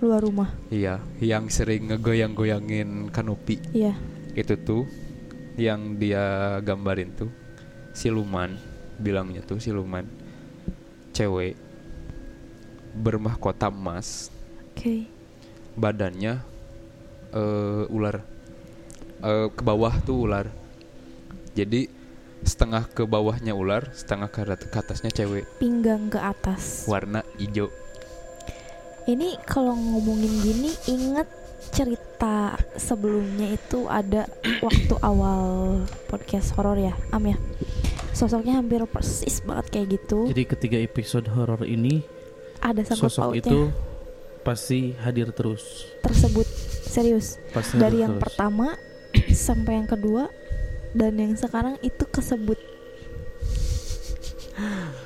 luar 0.04 0.20
rumah. 0.20 0.51
Iya 0.68 0.99
yang 1.24 1.47
sering 1.47 1.88
ngegoyang-goyangin 1.88 3.08
kanopi 3.10 3.64
iya. 3.72 3.95
Itu 4.36 4.60
tuh 4.60 4.84
yang 5.56 5.95
dia 5.95 6.60
gambarin 6.60 7.16
tuh 7.16 7.32
siluman 7.95 8.58
bilangnya 8.99 9.45
tuh 9.45 9.64
siluman 9.64 10.04
cewek 11.16 11.56
bermahkota 12.93 13.72
emas. 13.72 14.28
Oke. 14.76 15.08
Badannya 15.80 16.43
eh 17.34 17.84
ular. 17.88 18.28
Eh, 19.24 19.47
ke 19.56 19.62
bawah 19.64 19.95
tuh 20.04 20.28
ular. 20.28 20.51
Jadi 21.56 21.88
setengah 22.43 22.91
ke 22.91 23.08
bawahnya 23.08 23.56
ular 23.56 23.88
setengah 23.95 24.28
ke 24.28 24.43
atasnya 24.76 25.16
cewek. 25.16 25.47
Pinggang 25.64 26.12
ke 26.12 26.20
atas. 26.20 26.84
Warna 26.91 27.24
hijau 27.39 27.72
ini 29.06 29.36
kalau 29.43 29.76
ngomongin 29.76 30.34
gini 30.41 30.72
inget 30.88 31.28
cerita 31.74 32.54
sebelumnya 32.76 33.56
itu 33.56 33.88
ada 33.88 34.28
waktu 34.62 34.93
awal 34.99 35.43
podcast 36.08 36.54
horor 36.54 36.78
ya 36.78 36.93
Am 37.10 37.24
ya 37.24 37.38
sosoknya 38.14 38.62
hampir 38.62 38.84
persis 38.86 39.41
banget 39.41 39.66
kayak 39.74 39.88
gitu 39.99 40.30
Jadi 40.30 40.43
ketiga 40.45 40.78
episode 40.78 41.28
horor 41.34 41.66
ini 41.66 42.04
ada 42.62 42.86
sosok 42.86 43.34
pautnya 43.34 43.41
itu 43.41 43.60
pasti 44.43 44.91
hadir 44.99 45.32
terus. 45.32 45.88
tersebut 46.04 46.47
serius 46.84 47.39
Pasti 47.56 47.80
dari 47.80 48.04
yang 48.04 48.20
terus. 48.20 48.24
pertama 48.28 48.76
sampai 49.47 49.82
yang 49.82 49.88
kedua 49.89 50.28
dan 50.93 51.18
yang 51.18 51.34
sekarang 51.34 51.80
itu 51.82 52.06
kesebut 52.06 52.60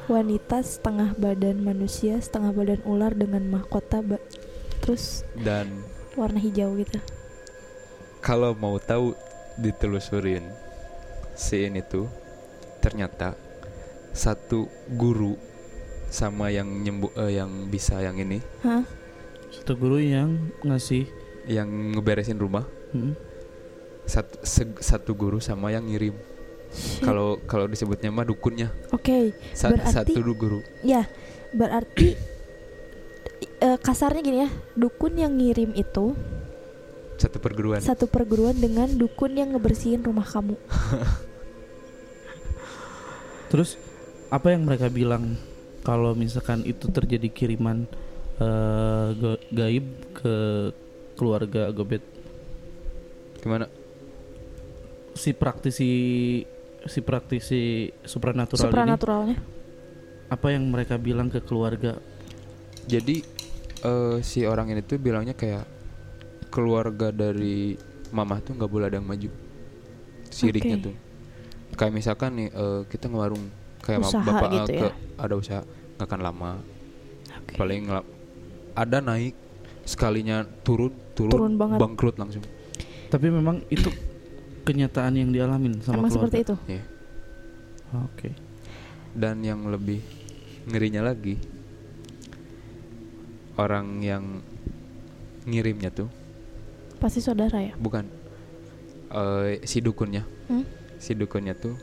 wanita 0.07 0.63
setengah 0.63 1.13
badan 1.15 1.59
manusia 1.59 2.15
setengah 2.17 2.55
badan 2.55 2.81
ular 2.83 3.11
dengan 3.11 3.43
mahkota 3.47 3.99
ba- 3.99 4.23
terus 4.79 5.27
dan 5.35 5.83
warna 6.15 6.39
hijau 6.39 6.73
gitu. 6.79 6.97
kalau 8.23 8.55
mau 8.55 8.79
tahu 8.79 9.13
ditelusurin 9.59 10.43
si 11.35 11.67
ini 11.67 11.83
tuh 11.83 12.07
ternyata 12.79 13.35
satu 14.15 14.65
guru 14.89 15.37
sama 16.09 16.49
yang 16.49 16.65
nyembuh 16.81 17.11
eh, 17.19 17.37
yang 17.37 17.67
bisa 17.67 17.99
yang 17.99 18.15
ini. 18.17 18.39
Hah? 18.63 18.81
Satu 19.51 19.75
guru 19.75 19.99
yang 19.99 20.49
ngasih 20.63 21.05
yang 21.45 21.67
ngeberesin 21.93 22.39
rumah. 22.39 22.63
Hmm, 22.95 23.13
satu 24.07 24.39
se- 24.41 24.79
satu 24.81 25.11
guru 25.13 25.37
sama 25.37 25.69
yang 25.69 25.85
ngirim. 25.85 26.15
Kalau 26.99 27.39
kalau 27.43 27.65
disebutnya 27.65 28.09
mah 28.09 28.23
dukunnya. 28.23 28.69
Oke, 28.89 29.33
Sa- 29.51 29.69
Berarti- 29.69 30.13
satu 30.13 30.33
guru. 30.33 30.59
ya 30.81 31.07
berarti 31.49 32.13
eh, 33.57 33.77
kasarnya 33.77 34.21
gini 34.21 34.37
ya, 34.39 34.49
dukun 34.73 35.15
yang 35.15 35.33
ngirim 35.33 35.73
itu 35.73 36.13
satu 37.17 37.37
perguruan. 37.37 37.81
satu 37.81 38.05
perguruan 38.05 38.53
dengan 38.53 38.85
dukun 38.87 39.33
yang 39.33 39.49
ngebersihin 39.51 40.01
rumah 40.01 40.21
kamu. 40.23 40.53
Terus 43.47 43.79
apa 44.27 44.51
yang 44.51 44.67
mereka 44.67 44.85
bilang 44.87 45.39
kalau 45.81 46.11
misalkan 46.11 46.61
itu 46.61 46.91
terjadi 46.91 47.31
kiriman 47.31 47.87
ga- 49.13 49.41
gaib 49.49 49.85
ke 50.13 50.35
keluarga 51.15 51.71
Gobet? 51.71 52.03
gimana? 53.39 53.71
Si 55.15 55.31
praktisi 55.31 55.89
si 56.85 56.99
praktisi 56.99 57.61
supranatural, 58.01 58.61
ini 58.61 58.69
Supranaturalnya. 58.69 59.37
apa 60.27 60.47
yang 60.49 60.63
mereka 60.65 60.95
bilang 60.95 61.27
ke 61.27 61.39
keluarga? 61.39 61.97
jadi 62.83 63.19
eh, 63.81 64.17
si 64.21 64.43
orang 64.43 64.69
ini 64.69 64.79
tuh 64.79 64.95
bilangnya 64.95 65.33
kayak 65.33 65.65
keluarga 66.47 67.09
dari 67.09 67.75
mama 68.09 68.39
tuh 68.39 68.55
nggak 68.55 68.67
boleh 68.67 68.85
ada 68.87 68.95
yang 68.95 69.05
maju 69.05 69.27
siriknya 70.25 70.77
Oke. 70.77 70.85
tuh 70.85 70.95
kayak 71.73 71.91
misalkan 71.91 72.31
nih 72.35 72.47
eh, 72.49 72.81
kita 72.85 73.07
ngewarung 73.07 73.43
kayak 73.79 73.99
Usaha 74.01 74.23
bapak 74.23 74.49
gitu 74.53 74.69
eh, 74.69 74.77
ya. 74.77 74.81
ke- 74.87 74.95
ada 75.17 75.33
usaha 75.35 75.61
nggak 75.95 76.07
akan 76.07 76.21
lama 76.21 76.51
Oke. 77.43 77.53
paling 77.55 77.81
ada 78.73 78.97
naik 78.99 79.35
sekalinya 79.83 80.47
turun 80.61 80.95
turun, 81.11 81.31
Turun 81.33 81.53
banget. 81.55 81.77
bangkrut 81.77 82.15
langsung 82.15 82.43
Tapi 83.07 83.27
memang 83.27 83.63
itu 83.67 83.87
kenyataan 84.67 85.15
yang 85.15 85.29
dialamin 85.29 85.79
sama 85.79 85.97
Emang 85.97 86.11
keluarga. 86.11 86.27
seperti 86.27 86.37
itu. 86.43 86.55
ya 86.69 86.83
Oke. 87.97 88.29
dan 89.13 89.39
yang 89.39 89.63
lebih 89.65 90.03
ngerinya 90.65 91.01
lagi 91.01 91.39
orang 93.57 93.87
yang 94.01 94.23
ngirimnya 95.43 95.89
tuh 95.89 96.09
Pasti 96.97 97.17
saudara 97.17 97.57
ya. 97.57 97.73
bukan 97.75 98.05
eh, 99.09 99.63
si 99.63 99.79
dukunnya 99.79 100.27
Hmm? 100.45 100.63
si 100.97 101.11
dukunnya 101.11 101.53
tuh 101.53 101.75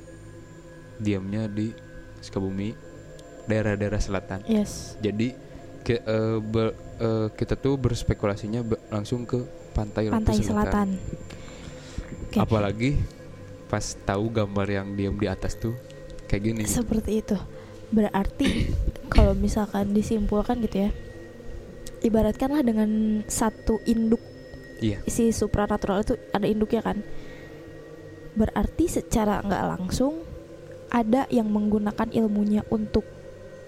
diamnya 0.97 1.45
di 1.47 1.69
Sukabumi 2.19 2.73
daerah-daerah 3.45 3.99
selatan 3.99 4.41
Yes. 4.45 4.97
jadi 4.99 5.37
ke, 5.81 5.99
eh, 5.99 6.39
ber- 6.39 6.73
eh, 6.97 7.29
kita 7.31 7.55
tuh 7.55 7.77
berspekulasinya 7.77 8.61
be- 8.63 8.81
langsung 8.89 9.25
ke 9.25 9.37
pantai 9.71 10.07
Pantai 10.07 10.33
Lampung 10.33 10.41
Selatan. 10.41 10.89
Oke. 12.35 12.43
apalagi 12.43 12.91
pas 13.71 13.95
tahu 14.03 14.31
gambar 14.31 14.67
yang 14.67 14.87
diam 14.99 15.15
di 15.15 15.31
atas 15.31 15.55
tuh 15.55 15.75
kayak 16.27 16.43
gini 16.43 16.63
Seperti 16.67 17.23
itu. 17.23 17.39
Berarti 17.95 18.75
kalau 19.15 19.39
misalkan 19.39 19.95
disimpulkan 19.95 20.59
gitu 20.67 20.89
ya. 20.89 20.91
Ibaratkanlah 22.05 22.61
dengan 22.61 23.23
satu 23.25 23.81
induk 23.89 24.21
iya 24.83 25.01
si 25.09 25.33
supranatural 25.33 26.05
itu 26.05 26.15
ada 26.35 26.45
induknya 26.45 26.83
kan. 26.85 27.01
Berarti 28.35 28.91
secara 28.91 29.41
nggak 29.41 29.65
langsung 29.79 30.27
ada 30.93 31.25
yang 31.33 31.49
menggunakan 31.49 32.11
ilmunya 32.13 32.67
untuk 32.69 33.07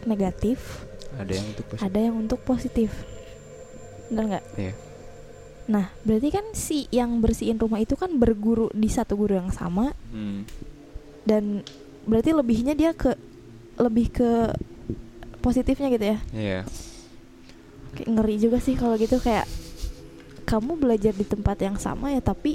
negatif, 0.04 0.86
ada 1.16 1.32
yang 1.32 1.46
untuk 1.48 1.64
positif 1.66 1.86
ada 1.86 1.98
yang 1.98 2.14
untuk 2.14 2.40
positif. 2.44 2.90
Benar 4.12 4.24
nggak? 4.36 4.44
Iya. 4.60 4.74
Nah, 5.66 5.90
berarti 6.02 6.30
kan 6.30 6.46
si 6.52 6.86
yang 6.88 7.18
bersihin 7.18 7.58
rumah 7.58 7.78
itu 7.78 7.94
kan 7.94 8.14
berguru 8.14 8.70
di 8.70 8.86
satu 8.86 9.14
guru 9.14 9.34
yang 9.34 9.50
sama, 9.50 9.90
Hmm, 10.08 10.46
dan 11.22 11.66
berarti 12.02 12.30
lebihnya 12.30 12.72
dia 12.72 12.94
ke 12.94 13.18
lebih 13.76 14.08
ke 14.08 14.30
positifnya 15.40 15.90
gitu 15.90 16.06
ya 16.06 16.18
Iya. 16.32 16.60
kayak 17.92 18.08
ngeri 18.08 18.36
juga 18.38 18.58
sih 18.58 18.72
kalau 18.72 18.94
gitu 18.94 19.18
kayak 19.18 19.44
kamu 20.44 20.78
belajar 20.78 21.10
di 21.10 21.22
tempat 21.22 21.58
yang 21.58 21.74
sama 21.74 22.08
ya 22.08 22.20
tapi 22.20 22.54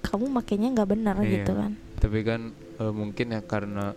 kamu 0.00 0.26
makainya 0.26 0.74
nggak 0.74 0.90
benar 0.90 1.16
Iya. 1.18 1.30
gitu 1.40 1.52
kan 1.54 1.72
Tapi 1.96 2.18
kan 2.22 2.40
eh, 2.76 2.92
mungkin 2.92 3.26
ya 3.30 3.40
karena 3.40 3.94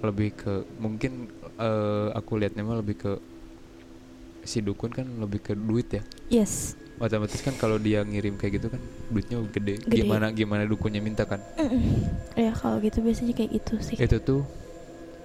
lebih 0.00 0.30
ke 0.34 0.52
mungkin 0.76 1.32
eh, 1.56 2.08
aku 2.12 2.36
lihatnya 2.36 2.62
mah 2.62 2.78
lebih 2.78 2.96
ke 2.98 3.12
si 4.44 4.60
dukun 4.60 4.92
kan 4.92 5.08
lebih 5.18 5.40
ke 5.40 5.52
duit 5.54 5.88
ya. 5.90 6.02
yes 6.30 6.76
Otomatis 6.94 7.42
kan 7.42 7.54
kalau 7.54 7.74
dia 7.76 8.00
ngirim 8.00 8.34
kayak 8.34 8.52
gitu 8.56 8.66
kan 8.68 8.78
duitnya 9.08 9.42
gede. 9.48 9.74
Gede. 9.80 9.96
Gimana 9.98 10.30
gimana 10.30 10.62
dukunnya 10.62 10.98
minta 10.98 11.24
kan? 11.24 11.42
ya 12.34 12.50
kalau 12.52 12.78
gitu 12.78 12.98
biasanya 13.00 13.32
kayak 13.32 13.50
gitu 13.52 13.74
sih 13.80 13.96
Itu 13.96 14.18
tuh 14.18 14.42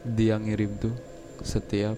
dia 0.03 0.35
ngirim 0.35 0.73
tuh 0.75 0.93
setiap 1.39 1.93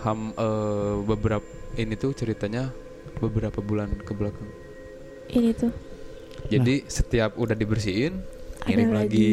ham 0.00 0.32
eh, 0.32 0.96
beberapa 1.02 1.44
ini 1.74 1.94
tuh 1.94 2.12
ceritanya 2.12 2.68
beberapa 3.16 3.60
bulan 3.60 3.92
ke 3.96 4.12
belakang. 4.12 4.48
ini 5.30 5.52
tuh 5.52 5.72
Jadi 6.42 6.82
setiap 6.86 7.36
udah 7.36 7.52
dibersihin 7.52 8.16
ngirim 8.62 8.90
lagi. 8.90 9.16
lagi. 9.16 9.32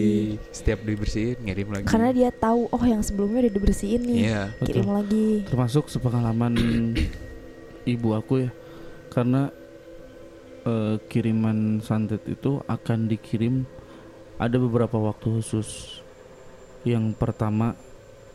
setiap 0.50 0.80
dibersihin 0.82 1.36
ngirim 1.42 1.68
lagi. 1.70 1.86
karena 1.86 2.10
dia 2.12 2.30
tahu 2.30 2.68
oh 2.68 2.84
yang 2.84 3.00
sebelumnya 3.02 3.44
udah 3.44 3.54
dibersihin 3.54 4.02
nih 4.02 4.20
Iya. 4.28 4.44
kirim 4.62 4.86
Betul. 4.86 4.96
lagi 4.96 5.28
termasuk 5.46 5.84
sepengalaman 5.88 6.54
ibu 7.86 8.10
aku 8.12 8.44
ya 8.44 8.50
karena 9.18 9.50
eh, 10.62 11.02
kiriman 11.10 11.82
santet 11.82 12.22
itu 12.30 12.62
akan 12.70 13.10
dikirim 13.10 13.66
ada 14.38 14.62
beberapa 14.62 15.02
waktu 15.02 15.42
khusus. 15.42 16.02
Yang 16.86 17.18
pertama 17.18 17.74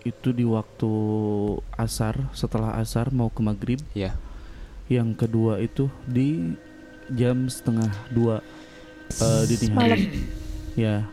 itu 0.03 0.35
di 0.35 0.43
waktu 0.43 0.91
asar 1.79 2.27
setelah 2.35 2.75
asar 2.83 3.15
mau 3.15 3.31
ke 3.31 3.39
maghrib. 3.39 3.79
Iya. 3.95 4.19
yang 4.91 5.17
kedua 5.17 5.57
itu 5.63 5.89
di 6.05 6.53
jam 7.09 7.49
setengah 7.49 7.89
dua 8.13 8.45
eh, 9.09 9.43
dini 9.49 9.73
hari 9.73 10.05
ya 10.77 11.09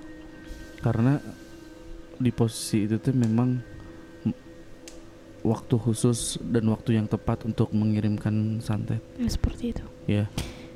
karena 0.84 1.24
di 2.20 2.28
posisi 2.34 2.89
itu 2.89 2.99
tuh 2.99 3.15
memang 3.15 3.63
waktu 5.44 5.76
khusus 5.80 6.36
dan 6.44 6.68
waktu 6.68 7.00
yang 7.00 7.08
tepat 7.08 7.48
untuk 7.48 7.72
mengirimkan 7.72 8.60
santet. 8.60 9.00
Ya, 9.16 9.30
seperti 9.32 9.64
itu. 9.76 9.86
Ya. 10.06 10.26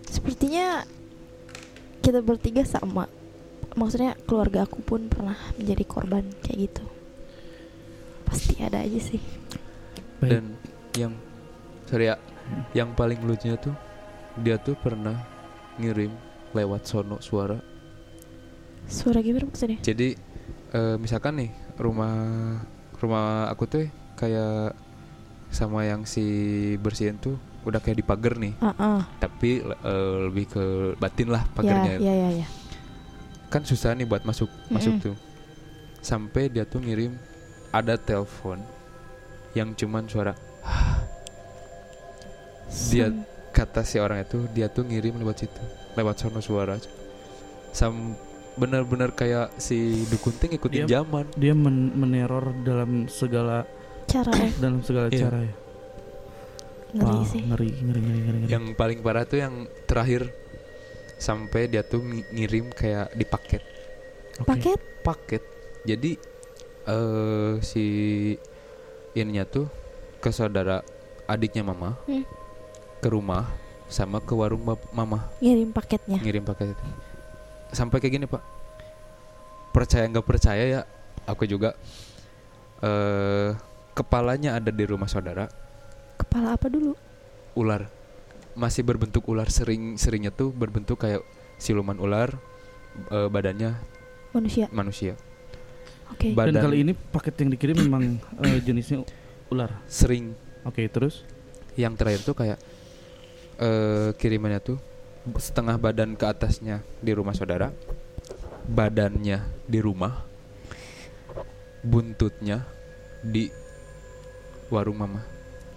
Sepertinya 0.08 0.88
kita 2.00 2.24
bertiga 2.24 2.64
sama. 2.64 3.08
Maksudnya 3.74 4.14
keluarga 4.30 4.70
aku 4.70 4.86
pun 4.86 5.10
pernah 5.10 5.36
menjadi 5.58 5.84
korban 5.84 6.24
kayak 6.46 6.70
gitu. 6.70 6.86
Pasti 8.28 8.62
ada 8.62 8.86
aja 8.86 9.00
sih. 9.02 9.22
Baik. 10.22 10.32
Dan 10.32 10.44
yang 10.94 11.14
sorry 11.90 12.14
ya, 12.14 12.16
yang 12.78 12.94
paling 12.94 13.20
lucunya 13.26 13.58
tuh 13.58 13.74
dia 14.40 14.62
tuh 14.62 14.78
pernah 14.78 15.18
ngirim 15.82 16.14
lewat 16.54 16.86
sono 16.86 17.18
suara. 17.20 17.58
suara 18.84 19.24
gimana 19.24 19.48
maksudnya? 19.48 19.80
Jadi 19.82 20.14
eh, 20.76 20.96
misalkan 21.00 21.40
nih 21.40 21.52
rumah 21.80 22.14
rumah 23.00 23.50
aku 23.50 23.64
tuh 23.66 23.88
kayak 24.16 24.74
sama 25.50 25.84
yang 25.84 26.04
si 26.04 26.26
bersihin 26.78 27.16
tuh 27.16 27.38
udah 27.64 27.78
kayak 27.78 27.98
di 27.98 28.06
pagar 28.06 28.36
nih, 28.36 28.54
ah 28.60 28.74
ah. 28.76 29.02
tapi 29.18 29.62
eh, 29.62 30.16
lebih 30.28 30.46
ke 30.48 30.64
batin 30.98 31.30
lah 31.30 31.42
ya 31.42 31.54
pagarnya. 31.54 31.94
ya 31.98 32.14
ya 32.14 32.30
ya 32.44 32.48
Kan 33.48 33.64
susah 33.64 33.94
nih 33.94 34.04
buat 34.04 34.22
masuk 34.24 34.50
masuk 34.68 34.98
Mm-mm. 34.98 35.06
tuh. 35.06 35.16
Sampai 36.00 36.50
dia 36.50 36.66
tuh 36.66 36.82
ngirim 36.82 37.14
ada 37.70 37.96
telepon 37.96 38.60
yang 39.54 39.72
cuman 39.72 40.04
suara 40.04 40.34
Dia- 42.90 43.14
kata 43.54 43.86
si 43.86 44.02
orang 44.02 44.26
itu 44.26 44.50
dia 44.50 44.66
tuh 44.66 44.82
ngirim 44.82 45.14
lewat 45.16 45.46
situ 45.46 45.62
lewat 45.94 46.16
sono 46.18 46.42
suara 46.42 46.74
sam 47.70 48.18
benar-benar 48.54 49.14
kayak 49.14 49.54
si 49.56 50.02
dukun 50.10 50.34
ting 50.34 50.52
ikutin 50.52 50.84
Dia- 50.84 51.02
zaman 51.02 51.30
dia 51.38 51.54
men- 51.54 51.94
meneror 51.94 52.50
dalam 52.66 53.06
segala 53.06 53.70
cara 54.06 54.32
eh 54.38 54.52
dalam 54.62 54.80
segala 54.80 55.08
Iya. 55.08 55.20
cara 55.22 55.40
ya. 55.42 55.54
Ngeri 56.94 57.10
Wow, 57.12 57.26
sih. 57.26 57.42
ngeri 57.42 57.70
ngeri 57.74 58.00
ngeri 58.00 58.20
ngeri, 58.20 58.38
ngeri. 58.40 58.52
yang 58.52 58.66
paling 58.74 59.00
parah 59.00 59.24
tuh 59.24 59.40
yang 59.40 59.54
terakhir 59.84 60.30
sampai 61.18 61.66
dia 61.66 61.82
tuh 61.82 62.00
ngi- 62.00 62.28
ngirim 62.32 62.66
kayak 62.70 63.12
di 63.12 63.26
paket. 63.26 63.64
Oke. 64.36 64.48
paket? 64.48 64.80
Paket. 65.02 65.44
Jadi 65.84 66.12
eh 66.84 67.54
si 67.60 67.86
ininya 69.14 69.44
tuh 69.44 69.66
ke 70.18 70.30
saudara 70.30 70.84
adiknya 71.26 71.64
mama 71.64 71.96
Hmm. 72.04 72.24
ke 73.00 73.08
rumah 73.08 73.48
sama 73.88 74.18
ke 74.18 74.32
warung 74.32 74.62
mama. 74.90 75.30
Ngirim 75.38 75.70
paketnya? 75.70 76.18
Ngirim 76.18 76.44
paket 76.44 76.76
sampai 77.70 77.98
kayak 77.98 78.14
gini 78.14 78.26
pak. 78.26 78.42
Percaya 79.72 80.06
nggak 80.06 80.24
percaya 80.24 80.64
ya 80.64 80.82
aku 81.26 81.46
juga 81.46 81.74
eh 82.80 83.50
kepalanya 83.94 84.58
ada 84.58 84.74
di 84.74 84.84
rumah 84.86 85.08
saudara. 85.08 85.48
Kepala 86.18 86.58
apa 86.58 86.68
dulu? 86.70 86.98
Ular. 87.54 87.88
Masih 88.54 88.86
berbentuk 88.86 89.26
ular 89.30 89.50
sering 89.50 89.98
seringnya 89.98 90.30
tuh 90.30 90.54
berbentuk 90.54 91.02
kayak 91.02 91.26
siluman 91.58 91.98
ular 91.98 92.34
eh, 93.10 93.30
badannya 93.30 93.78
manusia. 94.34 94.66
manusia. 94.70 95.14
Oke. 96.14 96.34
Ba- 96.34 96.50
dan 96.50 96.62
kali 96.62 96.86
ini 96.86 96.94
paket 96.94 97.46
yang 97.46 97.50
dikirim 97.54 97.78
memang 97.86 98.22
eh, 98.46 98.60
jenisnya 98.62 99.06
ular. 99.50 99.74
Sering. 99.90 100.34
Oke 100.66 100.86
terus? 100.90 101.26
Yang 101.74 101.94
terakhir 101.98 102.22
tuh 102.26 102.36
kayak 102.38 102.60
eh 103.62 104.10
kirimannya 104.18 104.60
tuh 104.62 104.78
setengah 105.38 105.78
badan 105.78 106.18
ke 106.18 106.26
atasnya 106.26 106.82
di 107.00 107.14
rumah 107.14 107.38
saudara 107.38 107.70
badannya 108.66 109.40
di 109.70 109.80
rumah 109.80 110.26
buntutnya 111.84 112.66
di 113.24 113.63
warung 114.74 114.98
mama. 114.98 115.22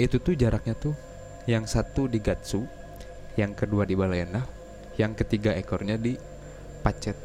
Itu 0.01 0.16
tuh 0.16 0.32
jaraknya 0.32 0.72
tuh 0.72 0.97
yang 1.44 1.68
satu 1.68 2.09
di 2.09 2.18
Gatsu 2.18 2.64
yang 3.36 3.53
kedua 3.53 3.84
di 3.84 3.92
Balena 3.92 4.40
yang 4.97 5.12
ketiga 5.12 5.53
ekornya 5.53 6.01
di 6.01 6.16
Pacet. 6.80 7.16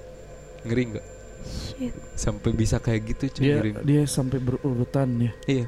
Ngeri 0.68 0.84
nggak? 0.92 1.08
Shit. 1.42 1.90
sampai 2.14 2.54
bisa 2.54 2.78
kayak 2.78 3.18
gitu 3.18 3.42
cuy 3.42 3.46
dia 3.50 3.82
dia 3.82 4.04
sampai 4.06 4.38
berurutan 4.38 5.10
ya? 5.18 5.34
Iya. 5.50 5.66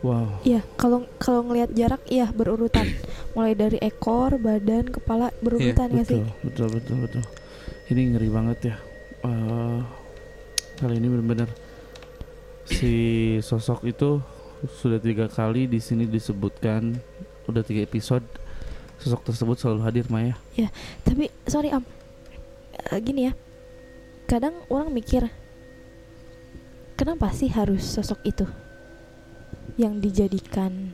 Wow. 0.00 0.40
Iya, 0.42 0.64
kalau 0.80 1.04
kalau 1.20 1.44
ngelihat 1.44 1.70
jarak 1.76 2.02
iya 2.08 2.32
berurutan. 2.32 2.88
Mulai 3.36 3.52
dari 3.52 3.78
ekor, 3.78 4.40
badan, 4.40 4.88
kepala 4.88 5.28
berurutan 5.44 5.92
ya 5.92 6.02
sih? 6.02 6.24
betul 6.24 6.34
betul 6.42 6.66
betul 6.74 6.96
betul. 7.04 7.24
Ini 7.92 8.16
ngeri 8.16 8.28
banget 8.32 8.58
ya. 8.72 8.76
Eh, 9.20 9.80
kali 10.80 10.94
ini 10.96 11.06
benar-benar 11.12 11.48
si 12.70 12.94
sosok 13.42 13.90
itu 13.90 14.22
sudah 14.80 15.00
tiga 15.02 15.26
kali 15.26 15.66
di 15.66 15.82
sini 15.82 16.06
disebutkan 16.06 16.94
udah 17.48 17.62
tiga 17.66 17.82
episode 17.82 18.22
sosok 19.00 19.32
tersebut 19.32 19.56
selalu 19.58 19.80
hadir 19.82 20.06
Maya 20.12 20.36
Tapi 21.02 21.32
sorry 21.48 21.72
Am. 21.72 21.82
Eh, 22.92 23.00
gini 23.00 23.28
ya. 23.28 23.32
Kadang 24.28 24.54
orang 24.70 24.92
mikir 24.94 25.26
kenapa 26.94 27.32
sih 27.32 27.48
harus 27.50 27.82
sosok 27.82 28.20
itu 28.28 28.46
yang 29.80 29.98
dijadikan 29.98 30.92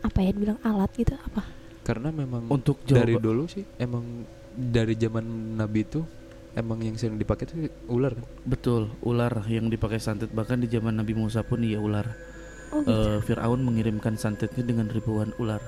apa 0.00 0.24
ya 0.24 0.30
dibilang 0.32 0.58
alat 0.64 0.88
gitu 0.96 1.12
apa? 1.14 1.58
karena 1.88 2.12
memang 2.12 2.52
untuk 2.52 2.84
dari 2.84 3.16
dulu 3.16 3.48
sih 3.48 3.64
emang 3.80 4.28
dari 4.52 4.92
zaman 4.92 5.56
Nabi 5.56 5.88
itu 5.88 6.04
emang 6.58 6.82
yang 6.82 6.98
sering 6.98 7.16
dipakai 7.16 7.46
tuh 7.46 7.70
ular 7.86 8.18
kan 8.18 8.26
betul 8.42 8.90
ular 9.06 9.46
yang 9.46 9.70
dipakai 9.70 10.02
santet 10.02 10.34
bahkan 10.34 10.58
di 10.58 10.66
zaman 10.66 10.98
Nabi 10.98 11.14
Musa 11.14 11.46
pun 11.46 11.62
iya 11.62 11.78
ular 11.78 12.10
Oh 12.68 12.84
gitu. 12.84 12.92
Eh, 12.92 13.18
Fir'aun 13.24 13.64
mengirimkan 13.64 14.20
santetnya 14.20 14.64
dengan 14.64 14.92
ribuan 14.92 15.32
ular. 15.40 15.60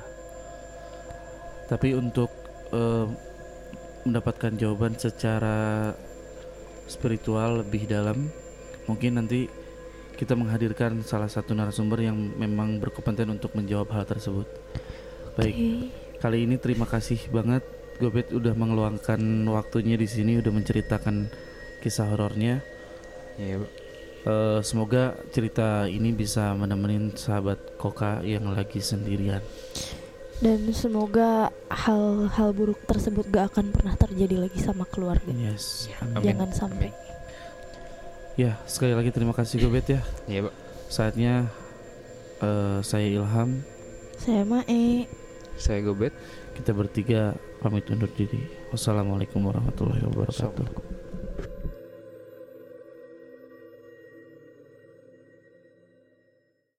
Tapi 1.70 1.96
untuk 1.96 2.28
eh, 2.74 3.06
mendapatkan 4.04 4.52
jawaban 4.56 4.96
secara 5.00 5.92
spiritual 6.90 7.64
lebih 7.64 7.86
dalam, 7.86 8.28
mungkin 8.84 9.22
nanti 9.22 9.46
kita 10.18 10.36
menghadirkan 10.36 11.00
salah 11.00 11.30
satu 11.30 11.56
narasumber 11.56 12.04
yang 12.04 12.16
memang 12.36 12.76
berkompeten 12.76 13.32
untuk 13.32 13.56
menjawab 13.56 13.88
hal 13.96 14.04
tersebut. 14.04 14.44
Baik, 15.38 15.56
Oke. 15.56 15.68
kali 16.20 16.44
ini 16.44 16.60
terima 16.60 16.84
kasih 16.84 17.16
banget 17.32 17.64
Gobet 18.00 18.32
udah 18.32 18.56
mengeluangkan 18.56 19.20
waktunya 19.46 19.94
di 19.94 20.08
sini 20.08 20.40
udah 20.40 20.48
menceritakan 20.48 21.28
kisah 21.78 22.08
horornya. 22.08 22.64
iya 23.36 23.60
Eh, 24.20 24.60
semoga 24.60 25.16
cerita 25.32 25.88
ini 25.88 26.12
bisa 26.12 26.52
menemenin 26.52 27.08
sahabat 27.12 27.56
Koka 27.76 28.20
yang 28.20 28.48
lagi 28.50 28.76
sendirian. 28.76 29.40
dan 30.40 30.60
semoga 30.72 31.48
hal-hal 31.68 32.52
buruk 32.52 32.80
tersebut 32.84 33.28
gak 33.28 33.52
akan 33.52 33.72
pernah 33.72 33.92
terjadi 33.92 34.40
lagi 34.40 34.56
sama 34.56 34.84
keluarga 34.84 35.28
Yes. 35.32 35.88
Amin. 36.00 36.16
Amin. 36.16 36.24
jangan 36.26 36.50
sampai 36.52 36.88
Ya, 38.36 38.56
sekali 38.64 38.92
lagi 38.92 39.08
terima 39.08 39.32
kasih 39.32 39.60
Gobet 39.60 39.88
ya. 39.88 40.00
Iya, 40.24 40.48
Pak. 40.48 40.54
Saatnya 40.88 41.32
eh, 42.40 42.78
saya 42.80 43.04
Ilham, 43.04 43.64
saya 44.16 44.44
Mae 44.44 45.04
Saya 45.56 45.80
Gobet. 45.80 46.12
kita 46.56 46.72
bertiga 46.72 47.36
pamit 47.60 47.84
undur 47.92 48.08
diri. 48.16 48.40
Wassalamualaikum 48.72 49.44
warahmatullahi 49.44 50.00
wabarakatuh. 50.08 50.99